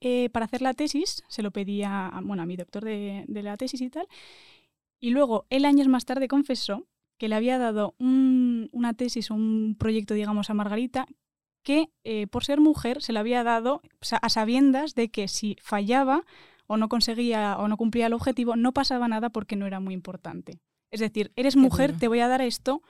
[0.00, 3.42] eh, para hacer la tesis, se lo pedí a, bueno, a mi doctor de, de
[3.42, 4.06] la tesis y tal,
[5.00, 6.86] y luego él años más tarde confesó
[7.18, 11.06] que le había dado un- una tesis o un proyecto, digamos, a Margarita,
[11.62, 13.82] que eh, por ser mujer se le había dado
[14.20, 16.24] a sabiendas de que si fallaba
[16.66, 19.94] o no conseguía o no cumplía el objetivo, no pasaba nada porque no era muy
[19.94, 20.58] importante.
[20.90, 22.82] Es decir, eres mujer, te voy a dar esto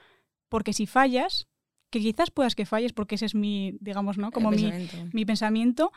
[0.53, 1.47] porque si fallas,
[1.91, 4.29] que quizás puedas que falles porque ese es mi, digamos, ¿no?
[4.31, 5.09] Como El mi, pensamiento.
[5.17, 5.91] mi pensamiento,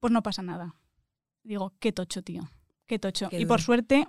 [0.00, 0.74] pues no pasa nada.
[1.44, 2.42] Digo, qué tocho, tío.
[2.88, 3.28] Qué tocho.
[3.28, 4.08] Qué y por suerte,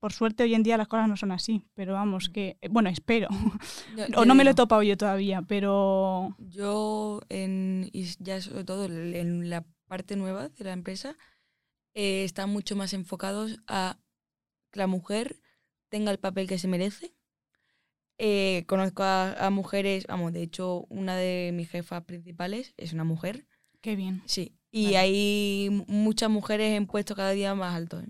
[0.00, 1.64] por suerte hoy en día las cosas no son así.
[1.72, 3.28] Pero vamos, que, eh, bueno, espero.
[3.96, 8.64] Yo- o no me lo he topado yo todavía, pero Yo, en, y ya sobre
[8.64, 11.16] todo en la parte nueva de la empresa,
[11.94, 13.98] eh, están mucho más enfocados a
[14.70, 15.40] que la mujer
[15.88, 17.15] tenga el papel que se merece.
[18.18, 23.04] Eh, conozco a, a mujeres, vamos, de hecho, una de mis jefas principales es una
[23.04, 23.46] mujer.
[23.82, 24.22] qué bien.
[24.26, 24.54] Sí.
[24.72, 24.96] Y Vale.
[24.98, 28.02] hay mu- muchas mujeres en puestos cada día más altos.
[28.04, 28.08] ¿eh?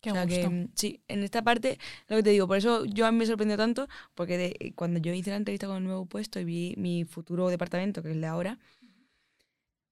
[0.00, 0.40] Qué o sea gusto.
[0.40, 3.18] que, mm, sí, en esta parte, lo que te digo, por eso yo a mí
[3.18, 6.44] me sorprendió tanto, porque de- cuando yo hice la entrevista con el nuevo puesto y
[6.44, 8.58] vi mi futuro departamento, que es el de ahora,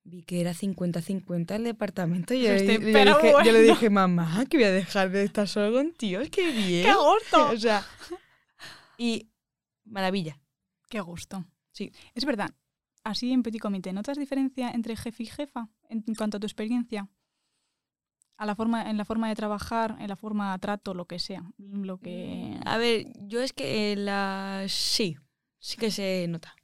[0.04, 2.34] vi que era 50-50 el departamento.
[2.34, 3.74] Y yo, Dijiste, le- yo "Pero dije, yo le bueno".
[3.74, 6.84] dije, mamá, que voy a dejar de estar solo con tíos, qué bien.
[6.86, 7.48] ¡Qué gusto!
[7.54, 7.84] o sea,
[8.98, 9.28] y
[9.84, 10.40] maravilla.
[10.88, 11.44] Qué gusto.
[11.72, 11.92] Sí.
[12.14, 12.50] Es verdad.
[13.02, 17.10] Así en Petit Comité, ¿notas diferencia entre jefe y jefa en cuanto a tu experiencia?
[18.36, 21.18] A la forma, en la forma de trabajar, en la forma de trato, lo que
[21.18, 21.44] sea.
[21.58, 22.58] Lo que.
[22.64, 25.16] A ver, yo es que la sí,
[25.60, 26.54] sí que se nota.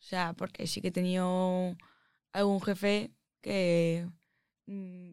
[0.00, 1.76] O sea, porque sí que he tenido
[2.32, 4.08] algún jefe que
[4.66, 5.12] mm,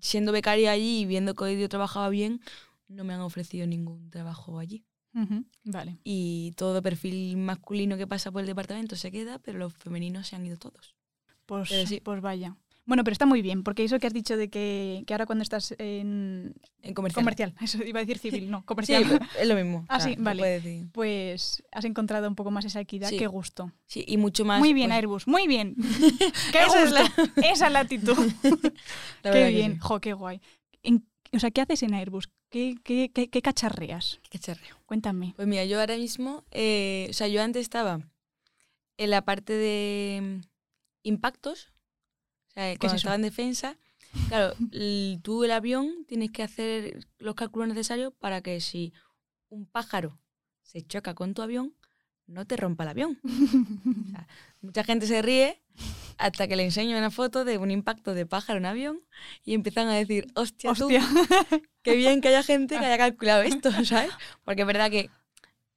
[0.00, 2.40] siendo becaria allí y viendo que yo trabajaba bien,
[2.88, 4.86] no me han ofrecido ningún trabajo allí.
[5.64, 5.98] Vale.
[6.04, 10.36] Y todo perfil masculino que pasa por el departamento se queda, pero los femeninos se
[10.36, 10.94] han ido todos.
[11.46, 12.00] Pues, sí.
[12.02, 12.56] pues vaya.
[12.86, 15.40] Bueno, pero está muy bien, porque eso que has dicho de que, que ahora cuando
[15.42, 17.22] estás en En comercial.
[17.24, 19.86] comercial, eso iba a decir civil, no, comercial, es lo mismo.
[19.88, 20.86] Ah, sí, vale.
[20.92, 23.08] pues has encontrado un poco más esa equidad.
[23.08, 23.16] Sí.
[23.16, 23.72] Qué gusto.
[23.86, 24.58] Sí, y mucho más.
[24.58, 25.76] muy bien, pues, Airbus, muy bien.
[26.52, 27.22] Qué Esa es gusto.
[27.42, 28.18] Esa es la actitud.
[29.22, 29.78] la qué bien, sí.
[29.80, 30.42] jo, qué guay.
[30.82, 32.28] En- o sea, ¿qué haces en Airbus?
[32.54, 34.20] ¿Qué, qué, qué, qué cacharreas?
[34.22, 34.76] Qué cacharreo.
[34.86, 35.32] Cuéntame.
[35.34, 37.98] Pues mira, yo ahora mismo, eh, o sea, yo antes estaba
[38.96, 40.40] en la parte de mm,
[41.02, 41.72] impactos,
[42.50, 42.98] o sea, es cuando eso?
[42.98, 43.76] estaba en defensa,
[44.28, 48.92] claro, l- tú el avión tienes que hacer los cálculos necesarios para que si
[49.48, 50.20] un pájaro
[50.62, 51.74] se choca con tu avión,
[52.28, 53.18] no te rompa el avión.
[54.06, 54.28] O sea,
[54.60, 55.60] mucha gente se ríe
[56.18, 59.00] hasta que le enseño una foto de un impacto de pájaro en avión
[59.44, 61.02] y empiezan a decir, hostia, tú, Hostia.
[61.82, 64.10] qué bien que haya gente que haya calculado esto, ¿sabes?
[64.44, 65.10] Porque es verdad que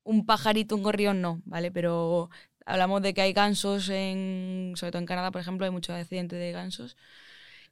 [0.04, 1.72] un pajarito, un gorrión no, ¿vale?
[1.72, 2.30] Pero
[2.66, 6.40] hablamos de que hay gansos en, sobre todo en Canadá, por ejemplo, hay muchos accidentes
[6.40, 6.98] de gansos,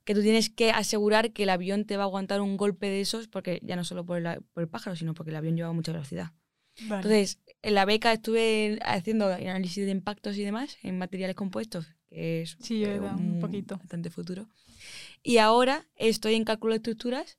[0.04, 3.02] que tú tienes que asegurar que el avión te va a aguantar un golpe de
[3.02, 5.74] esos, porque ya no solo por el, por el pájaro, sino porque el avión lleva
[5.74, 6.32] mucha velocidad.
[6.82, 6.98] Vale.
[6.98, 12.42] Entonces, en la beca estuve haciendo análisis de impactos y demás en materiales compuestos, que
[12.42, 13.78] es Sí, eh, dado un poquito.
[13.78, 14.48] bastante futuro.
[15.22, 17.38] Y ahora estoy en cálculo de estructuras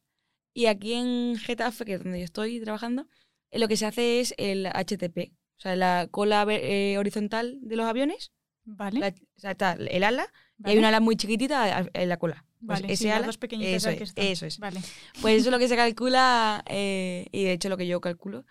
[0.53, 3.09] y aquí en Getafe, que es donde yo estoy trabajando,
[3.51, 7.77] eh, lo que se hace es el HTP, o sea, la cola eh, horizontal de
[7.77, 8.33] los aviones.
[8.69, 8.99] Vale.
[8.99, 10.25] la- o sea, está el ala
[10.59, 12.45] y vale, hay una ala muy chiquitita en la cola.
[12.67, 14.59] Pues vale, ese sí, las ala, dos pequeñitas eso es, que eso es.
[14.59, 14.81] Vale.
[15.23, 18.45] Pues eso es lo que se calcula eh, y de hecho lo que yo calculo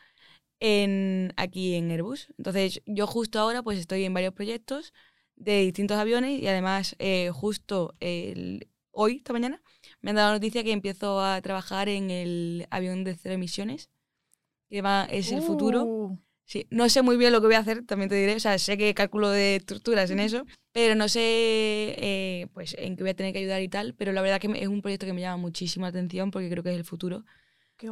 [0.60, 2.28] en, aquí en Airbus.
[2.38, 4.94] Entonces yo justo ahora pues estoy en varios proyectos
[5.36, 9.62] de distintos aviones y además eh, justo el- hoy, esta mañana,
[10.02, 13.90] me han dado la noticia que empiezo a trabajar en el avión de cero emisiones,
[14.70, 15.84] que va, es el futuro.
[15.86, 16.18] Uh,
[16.48, 18.36] Sí, no sé muy bien lo que voy a hacer, también te diré.
[18.36, 21.22] O sea, sé que cálculo de estructuras en eso, pero no sé
[21.98, 23.96] eh, pues en qué voy a tener que ayudar y tal.
[23.96, 26.62] Pero la verdad que es un proyecto que me llama muchísimo la atención porque creo
[26.64, 27.26] que es el futuro.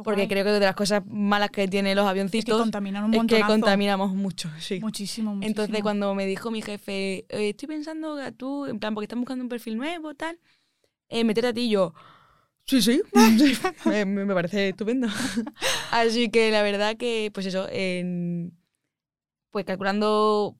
[0.02, 3.14] Porque creo que de las cosas malas que tienen los es que avioncitos contaminan un
[3.14, 4.50] es que contaminamos mucho.
[4.58, 4.80] Sí.
[4.80, 5.46] Muchísimo, muchísimo.
[5.46, 9.20] Entonces, cuando me dijo mi jefe, "Eh, estoy pensando a tú, en plan, porque están
[9.20, 10.38] buscando un perfil nuevo, tal,
[11.08, 11.92] eh, meterte a ti y yo.
[12.66, 13.02] Sí, sí,
[13.38, 15.06] sí, me, me- parece estupendo.
[15.90, 18.56] Así que la verdad que, pues eso, en-
[19.50, 20.56] pues calculando,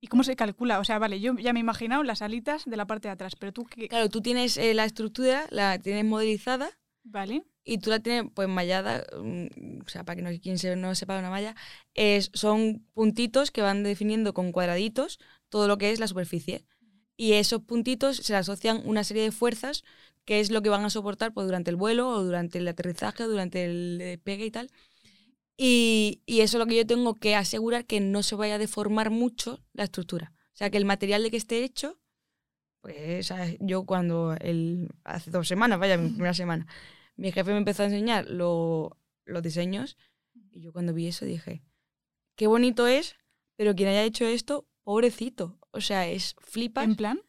[0.00, 0.80] ¿Y cómo se calcula?
[0.80, 3.36] O sea, vale, yo ya me he imaginado las alitas de la parte de atrás,
[3.36, 3.88] pero tú qué.
[3.88, 6.68] claro, tú tienes eh, la estructura, la tienes modelizada
[7.04, 7.44] Vale.
[7.66, 10.94] y tú la tienes pues mallada, mm, o sea, para que no, quien se- no
[10.94, 11.54] sepa una malla,
[11.94, 16.66] es, son puntitos que van definiendo con cuadraditos todo lo que es la superficie.
[17.16, 19.84] Y esos puntitos se le asocian una serie de fuerzas
[20.26, 23.24] que es lo que van a soportar pues, durante el vuelo o durante el aterrizaje,
[23.24, 24.70] durante el despegue y tal.
[25.56, 28.58] Y, y eso es lo que yo tengo que asegurar que no se vaya a
[28.58, 30.32] deformar mucho la estructura.
[30.54, 31.98] O sea, que el material de que esté hecho,
[32.80, 33.56] pues ¿sabes?
[33.60, 36.66] yo cuando el, hace dos semanas, vaya, mi primera semana,
[37.16, 39.96] mi jefe me empezó a enseñar lo- los diseños
[40.52, 41.62] y yo cuando vi eso dije,
[42.36, 43.16] qué bonito es,
[43.56, 45.58] pero quien haya hecho esto, pobrecito.
[45.70, 47.20] O sea, es flipas En plan.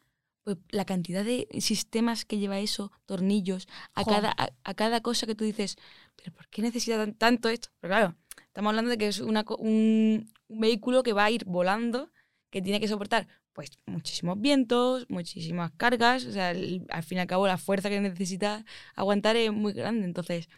[0.44, 5.26] pues, la cantidad de sistemas que lleva eso, tornillos, a cada, a, a cada cosa
[5.26, 5.76] que tú dices,
[6.16, 7.68] pero ¿por qué necesita tan- tanto esto?
[7.80, 11.44] Pero claro, estamos hablando de que es una, un, un vehículo que va a ir
[11.44, 12.10] volando,
[12.50, 17.22] que tiene que soportar pues muchísimos vientos, muchísimas cargas, o sea, el- al fin y
[17.22, 20.48] al cabo la fuerza que necesita aguantar es muy grande, entonces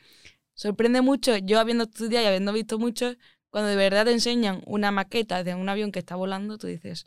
[0.55, 3.15] sorprende mucho, yo habiendo estudiado y habiendo visto mucho,
[3.51, 7.07] cuando de verdad te enseñan una maqueta de un avión que está volando, tú dices,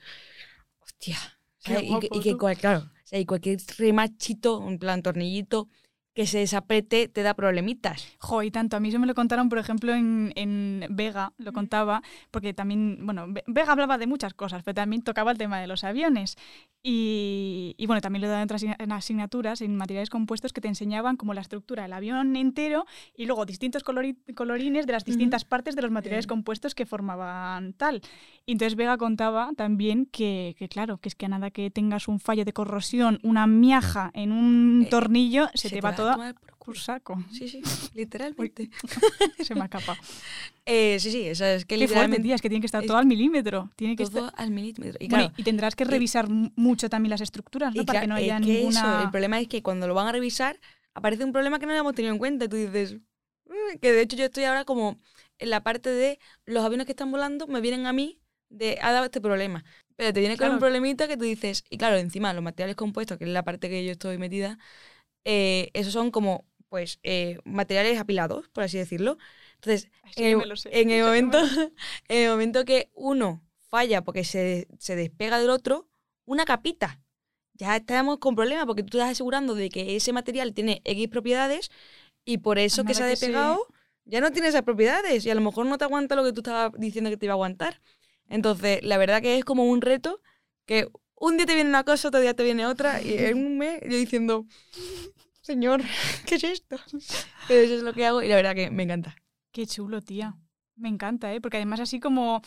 [0.79, 1.17] hostia,
[1.65, 2.37] y, que, y que tú.
[2.37, 5.67] cual- claro, o sea, y cualquier remachito, un plan tornillito
[6.13, 8.05] que se desaprete te da problemitas.
[8.19, 8.75] Jo, y tanto.
[8.75, 12.99] A mí eso me lo contaron, por ejemplo, en, en Vega, lo contaba, porque también,
[13.03, 16.35] bueno, Ve- Vega hablaba de muchas cosas, pero también tocaba el tema de los aviones.
[16.83, 18.47] Y, y bueno, también lo daban
[18.79, 23.25] en asignaturas, en materiales compuestos, que te enseñaban como la estructura del avión entero y
[23.27, 28.01] luego distintos colori- colorines de las distintas partes de los materiales compuestos que formaban tal.
[28.47, 32.07] Y entonces Vega contaba también que, que, claro, que es que a nada que tengas
[32.07, 36.13] un fallo de corrosión, una miaja en un Eh, tornillo, se, te va a toda
[36.13, 36.79] tomar por por culo.
[36.79, 37.23] saco.
[37.31, 37.61] Sí, sí,
[37.93, 38.69] literalmente.
[39.43, 39.97] Se me ha escapado.
[40.65, 42.81] Eh, sí, sí, o sea, es que Qué fuerte, tía, es que tiene que estar
[42.81, 43.69] es todo al milímetro.
[43.75, 44.39] Tiene que todo estar...
[44.41, 44.97] al milímetro.
[44.99, 47.81] Y Bueno, claro, y tendrás que revisar mu- mucho también las estructuras, ¿no?
[47.81, 49.03] y Para que no haya es que eso, ninguna...
[49.03, 50.59] el problema es que cuando lo van a revisar,
[50.93, 52.45] aparece un problema que no habíamos tenido en cuenta.
[52.45, 52.95] Y tú dices,
[53.45, 54.99] "Mm", que de hecho yo estoy ahora como
[55.39, 58.91] en la parte de los aviones que están volando me vienen a mí de, ha
[58.91, 59.63] dado este problema.
[59.95, 60.53] Pero te viene con Claro.
[60.53, 63.69] un problemita que tú dices, y claro, encima los materiales compuestos, que es la parte
[63.69, 64.57] que yo estoy metida,
[65.25, 69.17] eh, esos son como, pues, eh, materiales apilados, por así decirlo.
[69.55, 71.39] Entonces, en el, en momento,
[72.07, 75.87] en el momento que uno falla porque se, se despega del otro,
[76.25, 76.99] una capita.
[77.53, 81.69] Ya estamos con problemas porque tú estás asegurando de que ese material tiene X propiedades
[82.25, 83.67] y por eso que se ha despegado
[84.05, 86.41] ya no tiene esas propiedades y a lo mejor no te aguanta lo que tú
[86.41, 87.81] estabas diciendo que te iba a aguantar.
[88.27, 90.21] Entonces, la verdad que es como un reto
[90.65, 90.87] que
[91.21, 93.79] un día te viene una cosa, otro día te viene otra y en un mes
[93.83, 94.45] yo diciendo,
[95.41, 95.81] señor,
[96.25, 96.77] ¿qué es esto?
[97.47, 99.15] Pero eso es lo que hago y la verdad que me encanta.
[99.51, 100.35] Qué chulo, tía.
[100.75, 101.41] Me encanta, ¿eh?
[101.41, 102.41] Porque además así como...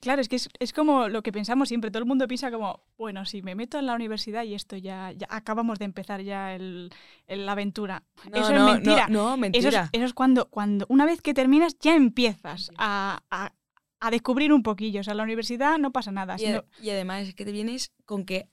[0.00, 1.90] Claro, es que es, es como lo que pensamos siempre.
[1.90, 5.10] Todo el mundo piensa como, bueno, si me meto en la universidad y esto ya,
[5.10, 6.90] ya acabamos de empezar ya el,
[7.26, 8.04] el- la aventura.
[8.30, 9.08] No, eso no, es no, mentira.
[9.08, 9.88] No, Eso es, mentira.
[9.92, 13.52] eso es cuando, cuando una vez que terminas ya empiezas a, a-
[14.00, 15.00] a descubrir un poquillo.
[15.00, 16.36] O sea, la universidad no pasa nada.
[16.36, 18.48] Y, sino- ade- y además es que te vienes con que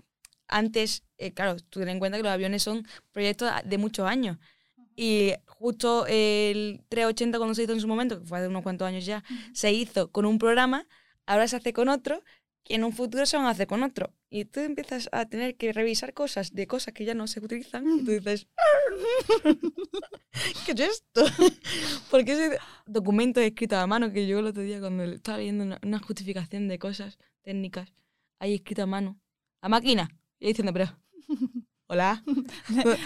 [0.47, 4.37] antes, eh, claro, tú ten en cuenta que los aviones son proyectos de muchos años.
[4.95, 8.87] Y justo el 380 cuando se hizo en su momento, que fue hace unos cuantos
[8.87, 9.23] años ya,
[9.53, 10.87] se hizo con un programa,
[11.25, 12.23] ahora se hace con otro,
[12.67, 14.11] y en un futuro se van a hacer con otro.
[14.29, 17.85] Y tú empiezas a tener que revisar cosas de cosas que ya no se utilizan,
[17.87, 18.47] y tú dices,
[20.65, 21.25] ¿qué es esto?
[22.11, 25.79] Porque ese documento escrito a mano que yo el otro día cuando estaba leyendo una,
[25.83, 27.93] una justificación de cosas técnicas,
[28.39, 29.19] ahí escrito a mano,
[29.61, 30.09] a máquina,
[30.39, 30.97] y diciendo, pero,
[31.87, 32.23] hola.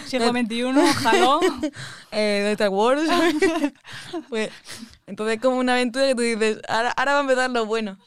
[0.05, 0.63] Siglo XXI,
[1.03, 1.41] jaló.
[2.11, 3.09] eh, ¿Dónde está Wars?
[4.29, 4.51] pues,
[5.05, 7.99] entonces es como una aventura que tú dices, ahora, ahora va a empezar lo bueno.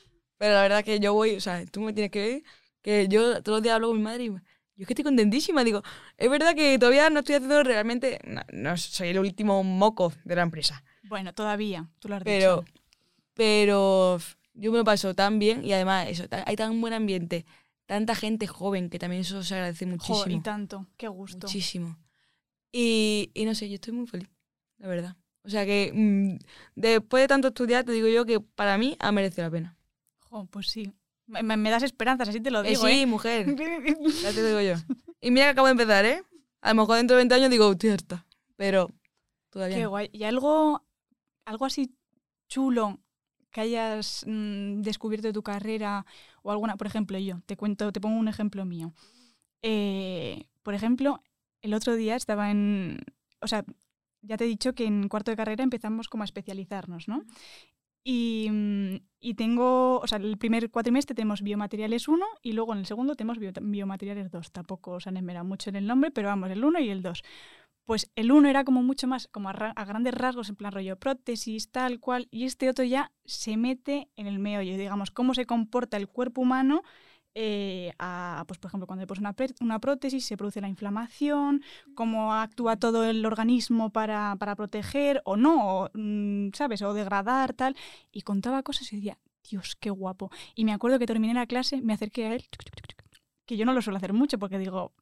[0.43, 2.43] Pero la verdad que yo voy, o sea, tú me tienes que ver,
[2.83, 4.35] que yo todos los días hablo con mi madre y yo
[4.77, 5.63] es que estoy contentísima.
[5.63, 5.85] Digo,
[6.17, 10.35] es verdad que todavía no estoy haciendo realmente, no, no soy el último moco de
[10.35, 10.83] la empresa.
[11.05, 12.75] Bueno, todavía, tú lo has Pero, dicho.
[13.35, 14.19] pero
[14.55, 17.47] yo me lo paso tan bien y además eso, hay tan buen ambiente,
[17.87, 20.17] tanta gente joven que también eso se agradece muchísimo.
[20.17, 21.47] Joder, y tanto, qué gusto.
[21.47, 21.97] Muchísimo.
[22.73, 24.29] Y, y no sé, yo estoy muy feliz,
[24.79, 25.17] la verdad.
[25.45, 26.39] O sea que mm,
[26.75, 29.77] después de tanto estudiar, te digo yo que para mí ha merecido la pena.
[30.33, 30.91] Jo, pues sí.
[31.27, 33.07] Me, das esperanzas, así te lo Eh, digo, sí, ¿eh?
[33.07, 33.47] mujer,
[34.23, 34.75] ya te digo yo.
[35.21, 36.23] Y mira que acabo de empezar, ¿eh?
[36.63, 38.27] A lo mejor dentro de 20 años digo, harta.
[38.57, 38.89] Pero
[39.51, 39.91] todavía Qué no.
[39.91, 40.09] guay.
[40.11, 40.83] ¿Y algo,
[41.45, 41.95] algo así
[42.49, 42.99] chulo
[43.51, 46.07] que hayas mm, descubierto de tu carrera
[46.43, 48.95] o alguna, por ejemplo, yo, te cuento, te pongo un ejemplo mío.
[49.61, 51.23] Eh, por ejemplo,
[51.61, 53.01] el otro día estaba en,
[53.43, 53.65] o sea,
[54.23, 57.23] ya te he dicho que en cuarto de carrera empezamos como a especializarnos, ¿no?
[58.05, 62.81] Y, mm, y tengo, o sea, el primer cuatrimestre tenemos biomateriales 1 y luego en
[62.81, 64.51] el segundo tenemos bio- biomateriales 2.
[64.51, 67.23] Tampoco os han esmerado mucho en el nombre, pero vamos, el 1 y el 2.
[67.85, 70.97] Pues el 1 era como mucho más, como a, a grandes rasgos, en plan rollo
[70.99, 75.47] prótesis, tal cual, y este otro ya se mete en el meollo, digamos, cómo se
[75.47, 76.83] comporta el cuerpo humano.
[77.35, 79.23] Eh, a, pues por ejemplo, cuando le pones
[79.61, 81.63] una, prótesis se produce la inflamación,
[81.95, 86.83] cómo actúa todo el organismo para, para proteger o no, o, mm, ¿sabes?
[86.83, 87.77] O degradar, tal.
[88.11, 89.19] Y contaba cosas y decía,
[89.49, 90.31] Dios, qué guapo.
[90.55, 92.45] Y me acuerdo que terminé la clase, me acerqué a él,
[93.47, 94.93] que yo no lo suelo hacer mucho porque digo,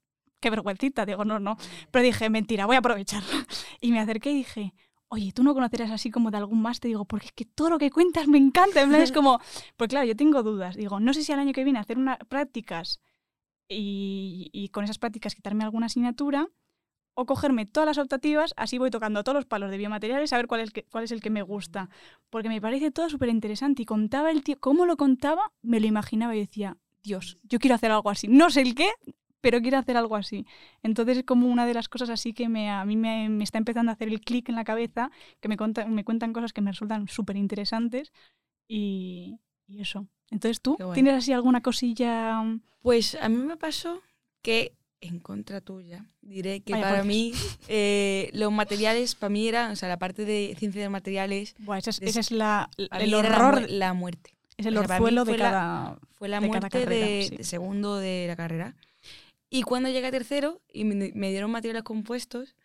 [0.40, 1.56] qué vergüencita, digo, no, no.
[1.90, 3.22] Pero dije, mentira, voy a aprovechar.
[3.82, 4.74] Y me acerqué y dije,
[5.12, 7.68] oye, tú no conocerás así como de algún más, te digo, porque es que todo
[7.68, 8.80] lo que cuentas me encanta.
[8.80, 9.38] En plan, es como,
[9.76, 10.76] pues claro, yo tengo dudas.
[10.76, 13.00] Digo, no sé si al año que viene hacer unas prácticas
[13.68, 16.48] y, y con esas prácticas quitarme alguna asignatura
[17.14, 20.46] o cogerme todas las optativas, así voy tocando todos los palos de biomateriales a ver
[20.46, 21.90] cuál es, el que- cuál es el que me gusta.
[22.30, 25.86] Porque me parece todo súper interesante y contaba el tío, cómo lo contaba, me lo
[25.86, 28.28] imaginaba y decía, Dios, yo quiero hacer algo así.
[28.28, 28.90] No sé el qué,
[29.40, 30.46] pero quiero hacer algo así.
[30.82, 33.58] Entonces es como una de las cosas así que me, a mí me, me está
[33.58, 35.10] empezando a hacer el clic en la cabeza,
[35.40, 38.12] que me, conta- me cuentan cosas que me resultan súper interesantes
[38.68, 40.06] y, y eso.
[40.30, 40.76] Entonces tú.
[40.94, 42.42] ¿tienes así alguna cosilla?
[42.82, 44.00] Pues a mí me pasó
[44.42, 47.32] que, en contra tuya, diré que Vaya, para mí
[47.68, 51.78] eh, los materiales, para mí era, o sea, la parte de ciencia de materiales, Buah,
[51.78, 54.36] esa es, Des- esa es la, el la horror, la, muerte.
[54.56, 55.98] es el o sea, orzuelo de fue la- cada...
[56.12, 57.36] Fue la de cada muerte carrera, de, sí.
[57.38, 58.76] de segundo de la carrera.
[59.50, 62.56] Y cuando llegué a tercero y me, me dieron materiales compuestos,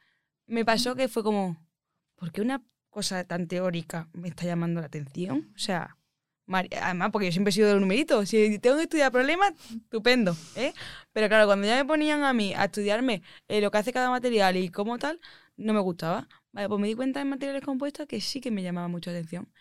[0.46, 1.58] me pasó que fue como,
[2.16, 5.52] ¿por qué una cosa tan teórica me está llamando la atención?
[5.56, 5.98] O sea,
[6.48, 8.30] además porque yo siempre he sido de los numeritos.
[8.30, 10.36] Si tengo que estudiar problemas, estupendo.
[10.56, 10.74] ¿eh?
[11.12, 14.10] Pero claro, cuando ya me ponían a mí a estudiarme eh, lo que hace cada
[14.10, 15.20] material y cómo tal,
[15.58, 16.28] no me gustaba.
[16.52, 19.18] Vale, pues me di cuenta en materiales compuestos que sí que me llamaba mucho la
[19.18, 19.52] atención.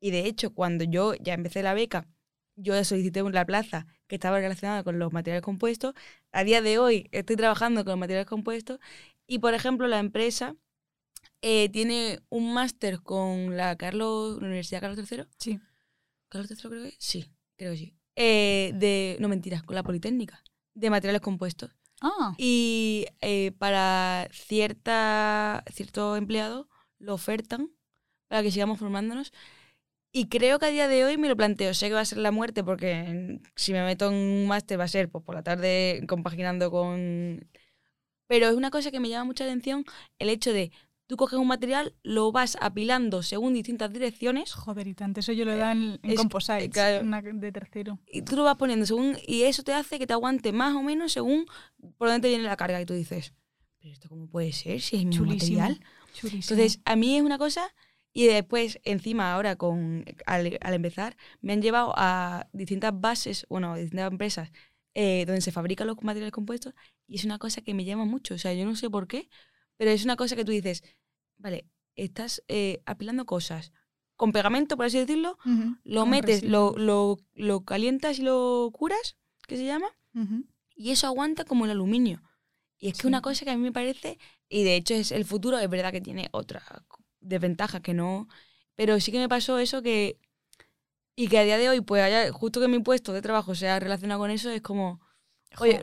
[0.00, 2.08] Y de hecho, cuando yo ya empecé la beca,
[2.56, 5.94] yo solicité la plaza que estaba relacionada con los materiales compuestos.
[6.32, 8.78] A día de hoy estoy trabajando con los materiales compuestos
[9.26, 10.56] y, por ejemplo, la empresa
[11.40, 15.24] eh, tiene un máster con la Carlos, la Universidad Carlos III.
[15.38, 15.60] Sí.
[16.28, 16.94] ¿Carlos III creo que?
[16.98, 17.26] Sí,
[17.56, 17.94] creo que sí.
[18.16, 20.42] Eh, de, no mentiras, con la Politécnica,
[20.74, 21.70] de materiales compuestos.
[22.00, 26.66] Ah, Y eh, para cierta, ciertos empleados
[26.98, 27.70] lo ofertan
[28.28, 29.32] para que sigamos formándonos.
[30.14, 31.72] Y creo que a día de hoy me lo planteo.
[31.72, 34.84] Sé que va a ser la muerte porque si me meto en un máster va
[34.84, 37.48] a ser pues, por la tarde compaginando con...
[38.26, 39.84] Pero es una cosa que me llama mucha atención
[40.18, 40.70] el hecho de
[41.06, 45.20] tú coges un material, lo vas apilando según distintas direcciones joder, y tanto.
[45.20, 47.04] Eso yo lo he dado en, en es- Composites, claro.
[47.04, 47.98] una de tercero.
[48.06, 50.82] y tú lo vas poniendo según y eso te hace que te aguante más o
[50.82, 51.46] menos según
[51.98, 53.34] por dónde te viene la carga y tú dices,
[53.78, 55.80] pero esto cómo puede ser si es mi material.
[56.14, 56.40] Chulísimo.
[56.42, 57.74] Entonces, a mí es una cosa
[58.12, 63.72] y después encima ahora con al, al empezar me han llevado a distintas bases, bueno,
[63.72, 64.50] a distintas empresas
[64.94, 66.74] eh, donde se fabrican los materiales compuestos
[67.06, 69.28] y es una cosa que me llama mucho, o sea, yo no sé por qué,
[69.76, 70.82] pero es una cosa que tú dices,
[71.38, 73.72] vale, estás eh, apilando cosas
[74.16, 75.38] con pegamento, por así decirlo,
[75.84, 79.16] lo metes, lo, lo, lo calientas y lo curas,
[79.48, 79.86] ¿qué se llama?
[80.76, 82.22] Y eso aguanta como el aluminio.
[82.78, 83.06] Y es que Sí.
[83.08, 85.90] una cosa que a mí me parece, y de hecho es el futuro, es verdad
[85.92, 86.62] que tiene otra
[87.22, 88.28] desventaja que no,
[88.76, 90.18] pero sí que me pasó eso que,
[91.16, 93.78] y que a día de hoy, pues haya, justo que mi puesto de trabajo sea
[93.80, 95.00] relacionado con eso, es como,
[95.58, 95.80] oye,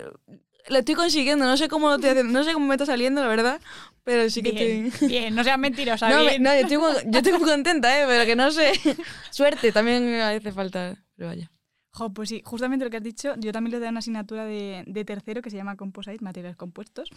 [0.69, 3.21] lo estoy consiguiendo, no sé cómo lo estoy haciendo, no sé cómo me está saliendo,
[3.21, 3.61] la verdad,
[4.03, 5.07] pero sí que bien, estoy...
[5.09, 6.43] bien, no seas mentirosa, No, me- bien.
[6.43, 8.05] no, yo estoy, muy, yo estoy muy contenta, ¿eh?
[8.07, 8.73] pero que no sé.
[9.31, 11.51] Suerte también hace falta, pero vaya.
[11.91, 14.83] Jo, pues sí, justamente lo que has dicho, yo también le doy una asignatura de,
[14.87, 17.09] de tercero que se llama Composite, materiales compuestos.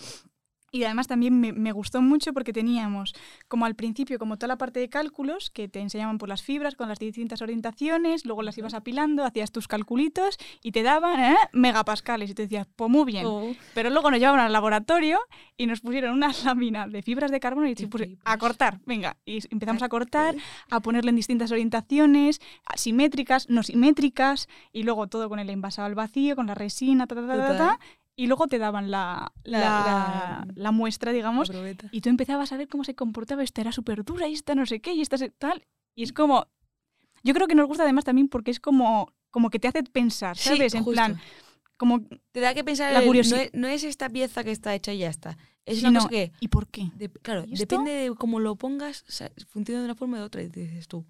[0.75, 3.15] Y además también me, me gustó mucho porque teníamos
[3.47, 6.77] como al principio como toda la parte de cálculos que te enseñaban por las fibras
[6.77, 11.37] con las distintas orientaciones, luego las ibas apilando, hacías tus calculitos y te daban ¿eh?
[11.53, 13.27] megapascales y te decías, pues muy bien.
[13.27, 13.55] Oh.
[13.75, 15.19] Pero luego nos llevaron al laboratorio
[15.59, 19.19] y nos pusieron una lámina de fibras de carbono y puso- a cortar, venga.
[19.27, 20.35] Y empezamos a cortar,
[20.71, 22.41] a ponerle en distintas orientaciones,
[22.77, 27.15] simétricas, no simétricas, y luego todo con el envasado al vacío, con la resina, ta,
[27.15, 27.79] ta, ta, ta,
[28.17, 31.51] y luego te daban la, La- la, la- la muestra, digamos,
[31.91, 34.67] y tú empezabas a ver cómo se comportaba, esta era súper dura, y esta no
[34.67, 35.67] sé qué, y esta tal.
[35.95, 36.47] Y es como...
[37.25, 40.37] Yo creo que nos gusta además también porque es como, como que te hace pensar,
[40.37, 40.75] Sí, ¿sabes?
[40.75, 40.93] en justo.
[41.01, 41.21] plan,
[41.77, 42.01] como...
[42.33, 44.75] Te da que pensar, La el- curiosi- no, es, no es esta pieza que está
[44.75, 45.39] hecha y ya está.
[45.65, 46.91] Es Sí, una no, cosa que, ¿Y por qué?
[46.97, 50.27] de- claro, depende de cómo lo pongas, o sea, funciona de una forma o de
[50.27, 50.43] otra.
[50.43, 51.07] Y dices tú,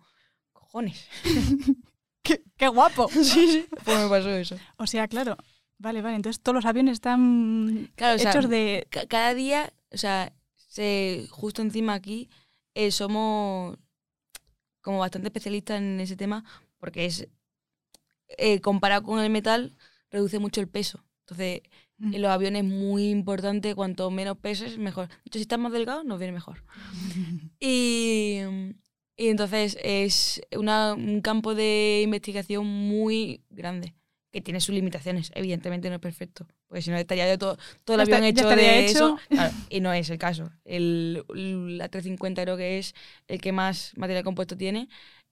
[0.53, 1.09] cojones.
[2.23, 3.09] ¡Qué, qué guapo!
[3.11, 3.67] sí, sí.
[3.85, 4.57] Pues me pasó eso.
[4.77, 5.37] O sea, claro.
[5.83, 6.17] Vale, vale.
[6.17, 8.87] Entonces todos los aviones están Claro, o sea, hechos de...
[8.91, 12.29] ca- cada día, o sea, se, justo encima aquí,
[12.75, 13.77] eh, somos
[14.81, 16.45] como bastante especialistas en ese tema
[16.79, 17.29] porque es,
[18.39, 19.77] eh, comparado con el metal,
[20.11, 21.05] reduce mucho el peso.
[21.21, 21.63] Entonces,
[21.99, 22.15] Mm.
[22.15, 25.07] en los aviones es muy importante, cuanto menos peses, mejor.
[25.09, 26.65] De hecho, si estás más delgado, nos viene mejor.
[27.61, 28.41] Y,
[29.17, 33.95] y entonces es una- un campo de investigación muy grande,
[34.33, 35.31] que tiene sus limitaciones.
[35.35, 38.49] Evidentemente no es perfecto, porque si no estaría ya todo, todo el está- avión hecho
[38.49, 38.91] de hecho.
[38.91, 39.19] eso.
[39.29, 40.51] Claro, y no es el caso.
[40.65, 41.25] El,
[41.79, 42.95] la 350 creo que es
[43.29, 44.89] el que más material compuesto tiene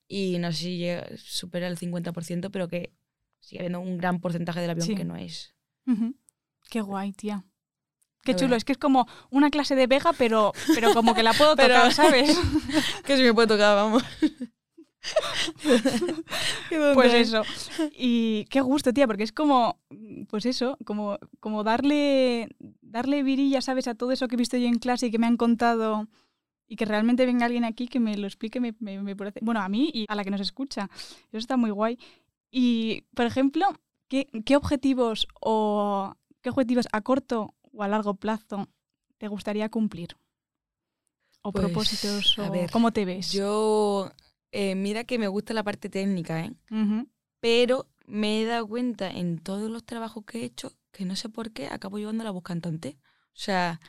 [0.07, 2.93] y no sé si llega, supera el 50%, pero que
[3.41, 4.95] sigue habiendo un gran porcentaje del avión Sí.
[4.95, 5.55] que no es.
[5.87, 6.15] Ujú.
[6.69, 7.45] Qué guay, tía.
[8.23, 8.55] Qué chulo.
[8.55, 11.75] Es que es como una clase de Vega, pero, pero como que la puedo Pero-
[11.75, 12.39] tocar, ¿sabes?
[13.07, 14.03] Que si me puede tocar, vamos.
[16.95, 17.43] Pues eso.
[17.97, 19.79] Y qué gusto, tía, porque es como,
[20.29, 22.49] pues eso, como, como darle,
[22.83, 23.89] darle virilla, ¿sabes?
[23.89, 26.09] A todo eso que he visto yo en clase y que me han contado
[26.69, 29.61] y que realmente venga alguien aquí que me lo explique, me, me- me parece, bueno,
[29.61, 30.89] a mí y a la que nos escucha.
[31.29, 31.99] Eso está muy guay.
[32.51, 33.67] Y, por ejemplo,
[34.09, 38.69] ¿qué, qué objetivos o qué objetivos a corto o a largo plazo
[39.19, 40.17] te gustaría cumplir?
[41.43, 43.33] O Pues, propósitos, a o ver, cómo te ves.
[43.33, 44.11] Yo,
[44.53, 46.53] eh, mira que me gusta la parte técnica, ¿eh?
[47.41, 51.29] Pero me he dado cuenta en todos los trabajos que he hecho que no sé
[51.29, 52.97] por qué acabo llevando la voz cantante.
[53.29, 53.81] O sea,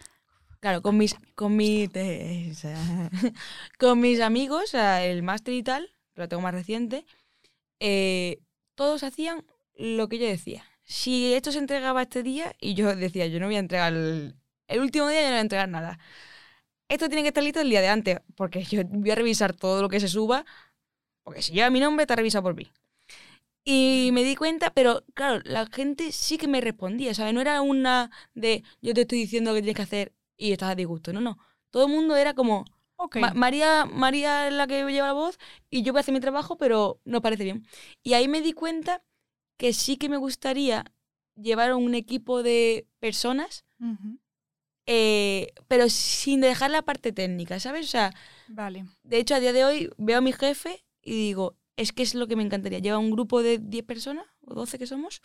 [0.60, 2.78] claro, con mis, con mi- te- o sea,
[3.80, 7.06] con mis amigos, o sea, el máster y tal, lo tengo más reciente,
[7.80, 8.40] eh,
[8.76, 9.44] todos hacían
[9.76, 10.64] lo que yo decía.
[10.84, 14.36] Si esto se entregaba este día, y yo decía, yo no voy a entregar el,
[14.68, 16.00] el último día, yo no voy a entregar nada.
[16.94, 19.82] Esto tiene que estar listo el día de antes, porque yo voy a revisar todo
[19.82, 20.46] lo que se suba,
[21.24, 22.68] porque si lleva mi nombre, está revisado por mí.
[23.64, 27.34] Y me di cuenta, pero claro, la gente sí que me respondía, ¿sabes?
[27.34, 30.72] No era una de yo te estoy diciendo lo que tienes que hacer y estás
[30.72, 31.38] a disgusto, no, no.
[31.70, 32.66] Todo el mundo era como,
[32.98, 33.18] Ok.
[33.18, 35.38] Ma- María, María es la que lleva la voz
[35.70, 37.66] y yo voy a hacer mi trabajo, pero no parece bien.
[38.04, 39.04] Y ahí me di cuenta
[39.58, 40.86] que sí que me gustaría
[41.36, 43.66] llevar un equipo de personas.
[44.86, 47.86] Eh, pero sin dejar la parte técnica, ¿sabes?
[47.88, 48.12] O sea,
[48.48, 48.86] Vale.
[49.04, 52.16] de hecho, a día de hoy veo a mi jefe y digo, es que es
[52.16, 52.80] lo que me encantaría.
[52.80, 55.22] Lleva un grupo de 10 personas, o 12 que somos,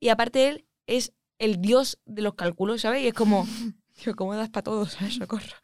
[0.00, 3.02] y aparte él es el dios de los cálculos, ¿sabes?
[3.02, 3.46] Y es como,
[4.02, 4.92] tío, ¿cómo das para todos?
[4.98, 5.14] ¿sabes?
[5.14, 5.56] Socorro.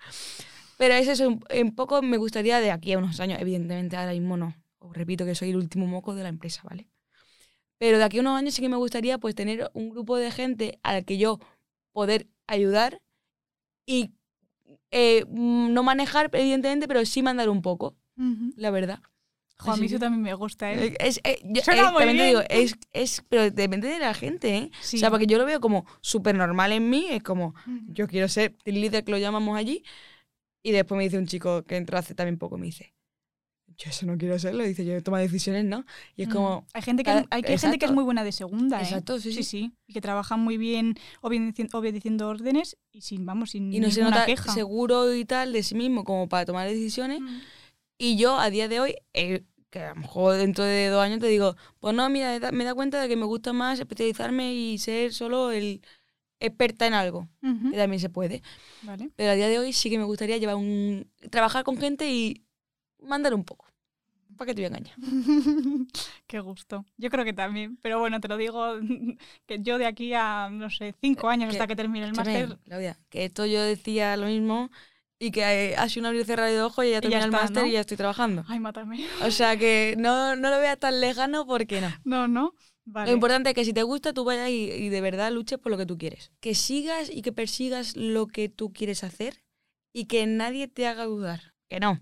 [0.77, 4.37] Pero es eso, un poco me gustaría de aquí a unos años, evidentemente ahora mismo
[4.37, 4.55] no.
[4.79, 6.89] Os repito que soy el último moco de la empresa, ¿vale?
[7.79, 10.31] Pero de aquí a unos años sí que me gustaría pues tener un grupo de
[10.31, 11.39] gente al que yo
[11.93, 13.01] poder ayudar
[13.87, 14.13] y
[14.91, 17.97] eh, mm, no manejar, evidentemente, pero sí mandar un poco,
[18.57, 19.01] la verdad.
[19.59, 20.87] Jo, a mí eso también me gusta, ¿eh?
[20.87, 22.63] Eh, Es, yo- Suena eh, muy también te digo, bien.
[22.65, 24.71] es, es, pero depende de la gente, ¿eh?
[24.81, 24.97] Sí.
[24.97, 27.55] O sea, porque yo lo veo como súper normal en mí, es como,
[27.87, 29.85] yo quiero ser team leader, que lo llamamos allí,
[30.63, 32.95] y después me dice un chico que entró hace también poco, me dice,
[33.77, 35.85] yo eso no quiero serlo, dice, yo tomo decisiones, ¿no?
[36.17, 36.33] Y es Mm.
[36.33, 38.83] como, Hay gente que, cada- hay, que- gente que es muy buena de segunda, ¿eh?
[38.85, 39.73] Exacto, sí, sí, sí.
[39.87, 44.03] Y que trabaja muy bien obedeci- obedeciendo órdenes y sin, vamos, sin y no se
[44.03, 44.53] nota queja.
[44.53, 47.21] seguro y tal de sí mismo como para tomar decisiones.
[47.21, 47.39] Mm.
[47.99, 51.19] Y yo a día de hoy, eh, que a lo mejor dentro de dos años
[51.19, 54.79] te digo, pues no, mira, me da cuenta de que me gusta más especializarme y
[54.79, 55.81] ser solo el
[56.41, 58.43] experta en algo, que también se puede.
[58.83, 59.11] Vale.
[59.17, 62.44] Pero a día de hoy sí que me gustaría llevar un trabajar con gente y
[63.05, 63.67] mandar un poco.
[64.37, 64.97] ¿Para qué te voy a engañar?
[66.27, 66.85] Qué gusto.
[66.97, 67.79] Yo creo que también.
[67.83, 68.75] Pero bueno, te lo digo
[69.47, 72.59] que yo de aquí a, no sé, cinco años que- hasta que termine el máster.
[72.65, 74.71] Claudia, que esto yo decía lo mismo
[75.19, 77.63] y que ha sido un abrir y cerrar de ojos y ya terminé el máster
[77.63, 77.69] ¿no?
[77.69, 78.45] y ya estoy trabajando.
[78.49, 79.07] Ay, mátame.
[79.23, 81.91] O sea que no, no lo veas tan lejano porque no.
[82.05, 82.55] No, no.
[82.87, 83.11] Vale.
[83.11, 85.71] Lo importante es que si te gusta, tú vayas y, y de verdad luches por
[85.71, 86.33] lo que tú quieres.
[86.41, 89.43] Que sigas y que persigas lo que tú quieres hacer
[89.93, 91.55] y que nadie te haga dudar.
[91.69, 92.01] Que no,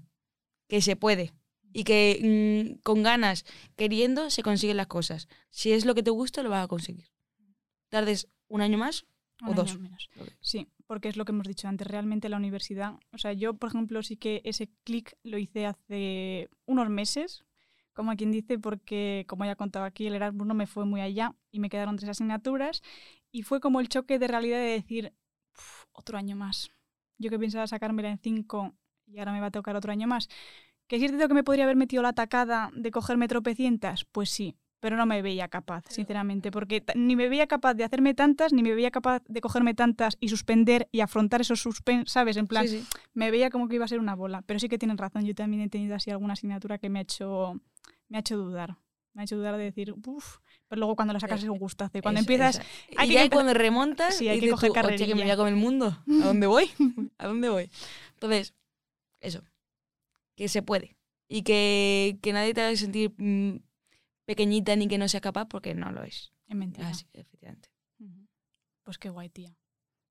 [0.73, 1.33] que se puede.
[1.75, 3.45] Y que mm, con ganas,
[3.77, 5.29] queriendo, se consiguen las cosas.
[5.51, 7.11] Si es lo que te gusta, lo vas a conseguir.
[7.91, 9.05] Tardes un año más
[9.43, 9.79] Un o año dos.
[9.79, 10.09] menos.
[10.41, 11.87] Sí, porque es lo que hemos dicho antes.
[11.87, 16.49] Realmente la universidad, o sea, yo, por ejemplo, sí que ese clic lo hice hace
[16.65, 17.45] unos meses,
[17.93, 21.03] como quien dice, porque, como ya he contado aquí, el Erasmus no me fue muy
[21.03, 22.83] allá y me quedaron tres asignaturas.
[23.31, 25.13] Y fue como el choque de realidad de decir,
[25.55, 26.71] "Uf, otro año más.
[27.19, 28.75] Yo que pensaba sacármela en cinco
[29.13, 30.29] y ahora me va a tocar otro año más.
[30.87, 34.05] ¿Que es cierto que me podría haber metido la tacada de cogerme tropecientas?
[34.05, 38.15] Pues sí, pero no me veía capaz, sinceramente, porque ni me veía capaz de hacerme
[38.15, 42.37] tantas, ni me veía capaz de cogerme tantas y suspender y afrontar esos suspen, ¿sabes?
[42.37, 42.87] En plan, Sí, sí.
[43.15, 44.43] me veía como que iba a ser una bola.
[44.43, 47.03] Pero sí que tienen razón, yo también he tenido así alguna asignatura que me ha
[47.03, 47.61] hecho,
[48.09, 48.77] me ha hecho dudar.
[49.15, 50.39] Me ha hecho dudar de decir, uff,
[50.69, 51.99] pero luego cuando la sacas es un gustazo.
[51.99, 52.67] Y cuando Eso, empiezas, esa.
[52.97, 55.25] hay y que ya cuando remontas, Sí, hay que coger tú, "Hostia, que me carrerilla".
[55.25, 55.99] voy a comer el mundo.
[56.23, 56.71] ¿A dónde voy?
[57.19, 57.71] ¿A dónde voy?
[58.15, 58.55] Entonces,
[59.23, 59.43] eso.
[60.37, 60.97] Que se puede.
[61.29, 63.61] Y que, que nadie te haga sentir mm,
[64.27, 66.33] pequeñita ni que no sea capaz porque no lo es.
[66.47, 66.89] es mentira.
[66.89, 67.71] Así, efectivamente.
[68.83, 69.57] Pues qué guay, tía.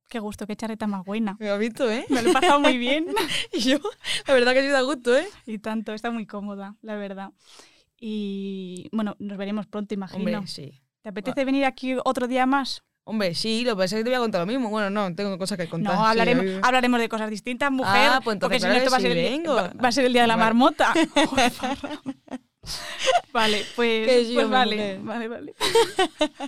[0.07, 1.38] Qué gusto, qué charreta más buena.
[1.39, 2.05] Me ha visto, ¿eh?
[2.09, 3.07] Me lo he pasado muy bien.
[3.53, 3.78] Y yo,
[4.28, 5.28] la verdad que sí da gusto, ¿eh?
[5.45, 7.32] Y tanto, está muy cómoda, la verdad.
[7.99, 10.39] Y bueno, nos veremos pronto, imagino.
[10.39, 10.82] Hombre, sí.
[11.01, 12.84] ¿Te apetece venir aquí otro día más?
[13.04, 14.70] Hombre, sí, lo que pasa es que te voy a contar lo mismo.
[14.70, 15.95] Bueno, no, tengo cosas que contar.
[15.95, 18.10] No, sí, hablaremos, de cosas distintas, mujer.
[18.12, 19.56] Ah, pues porque entonces si no, claro esto va a, ser sí el, día- vengo.
[19.56, 20.93] va- va a ser el día de la marmota.
[23.34, 25.56] Vale, pues, sí, pues vale, vale, vale.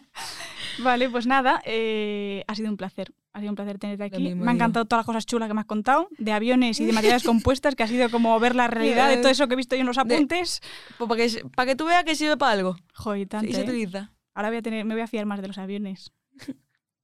[0.80, 3.12] vale, pues nada, eh, ha sido un placer.
[3.34, 4.36] Ha sido un placer tenerte aquí.
[4.36, 6.94] Me han encantado todas las cosas chulas que me has contado, de aviones y de
[6.94, 9.76] materiales compuestas, que ha sido como ver la realidad de todo eso que he visto
[9.76, 10.62] yo en los De- apuntes.
[11.00, 12.76] Pues para que, para que tú veas que sirve para algo.
[12.94, 13.64] Joder, tanto, y se ¿eh?
[13.64, 14.12] utiliza.
[14.36, 16.12] Ahora voy a tener, me voy a fiar más de los aviones.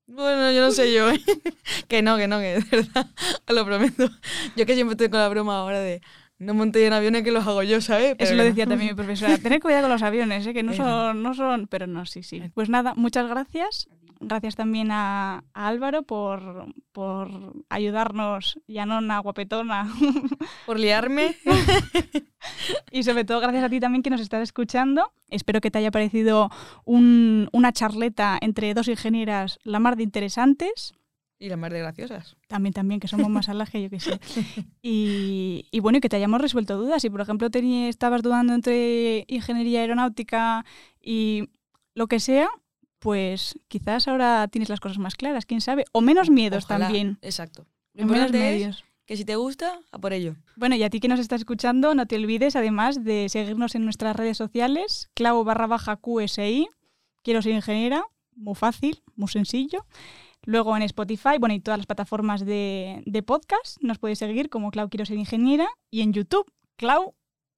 [0.07, 1.21] Bueno, yo no sé yo, ¿eh?
[1.87, 3.07] que no, que no, que de verdad,
[3.47, 4.09] os lo prometo.
[4.55, 6.01] Yo que siempre estoy con la broma ahora de
[6.39, 8.11] no monté en aviones que los hago yo, ¿sabes?
[8.11, 8.43] Eso Pero lo no.
[8.49, 9.37] decía también mi profesora.
[9.37, 10.53] Tener cuidado con los aviones, ¿eh?
[10.53, 10.83] que no Eso.
[10.83, 11.67] son, no son.
[11.67, 12.41] Pero no, sí, sí.
[12.55, 13.87] Pues nada, muchas gracias.
[14.21, 19.89] Gracias también a, a Álvaro por, por ayudarnos, ya no una guapetona.
[20.65, 21.35] Por liarme.
[22.91, 25.11] y sobre todo gracias a ti también que nos estás escuchando.
[25.29, 26.49] Espero que te haya parecido
[26.85, 30.93] un- una charleta entre dos ingenieras la mar de interesantes.
[31.39, 32.35] y las más de graciosas.
[32.47, 34.19] También, también, que somos más alas que yo que sé.
[34.81, 37.01] Y, y bueno, y que te hayamos resuelto dudas.
[37.01, 40.65] Si, por ejemplo, tení- estabas dudando entre ingeniería aeronáutica
[41.01, 41.49] y
[41.95, 42.49] lo que sea,
[42.99, 45.85] pues quizás ahora tienes las cosas más claras, quién sabe.
[45.91, 46.85] O menos miedos Ojalá.
[46.85, 47.17] también.
[47.21, 47.65] Exacto.
[47.93, 48.83] Lo menos medios.
[49.05, 50.35] que si te gusta, a por ello.
[50.55, 53.83] Bueno, y a ti que nos estás escuchando, no te olvides además de seguirnos en
[53.83, 56.67] nuestras redes sociales, clavo barra baja QSI,
[57.23, 58.03] quiero ser ingeniera,
[58.35, 59.85] muy fácil, muy sencillo.
[60.43, 64.71] Luego en Spotify, bueno, y todas las plataformas de, de podcast, nos puedes seguir como
[64.71, 65.67] Clau Quiero Ser Ingeniera.
[65.91, 67.15] Y en YouTube, Clau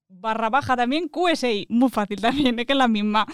[0.08, 3.26] barra baja también QSI, muy fácil también, es que es la misma.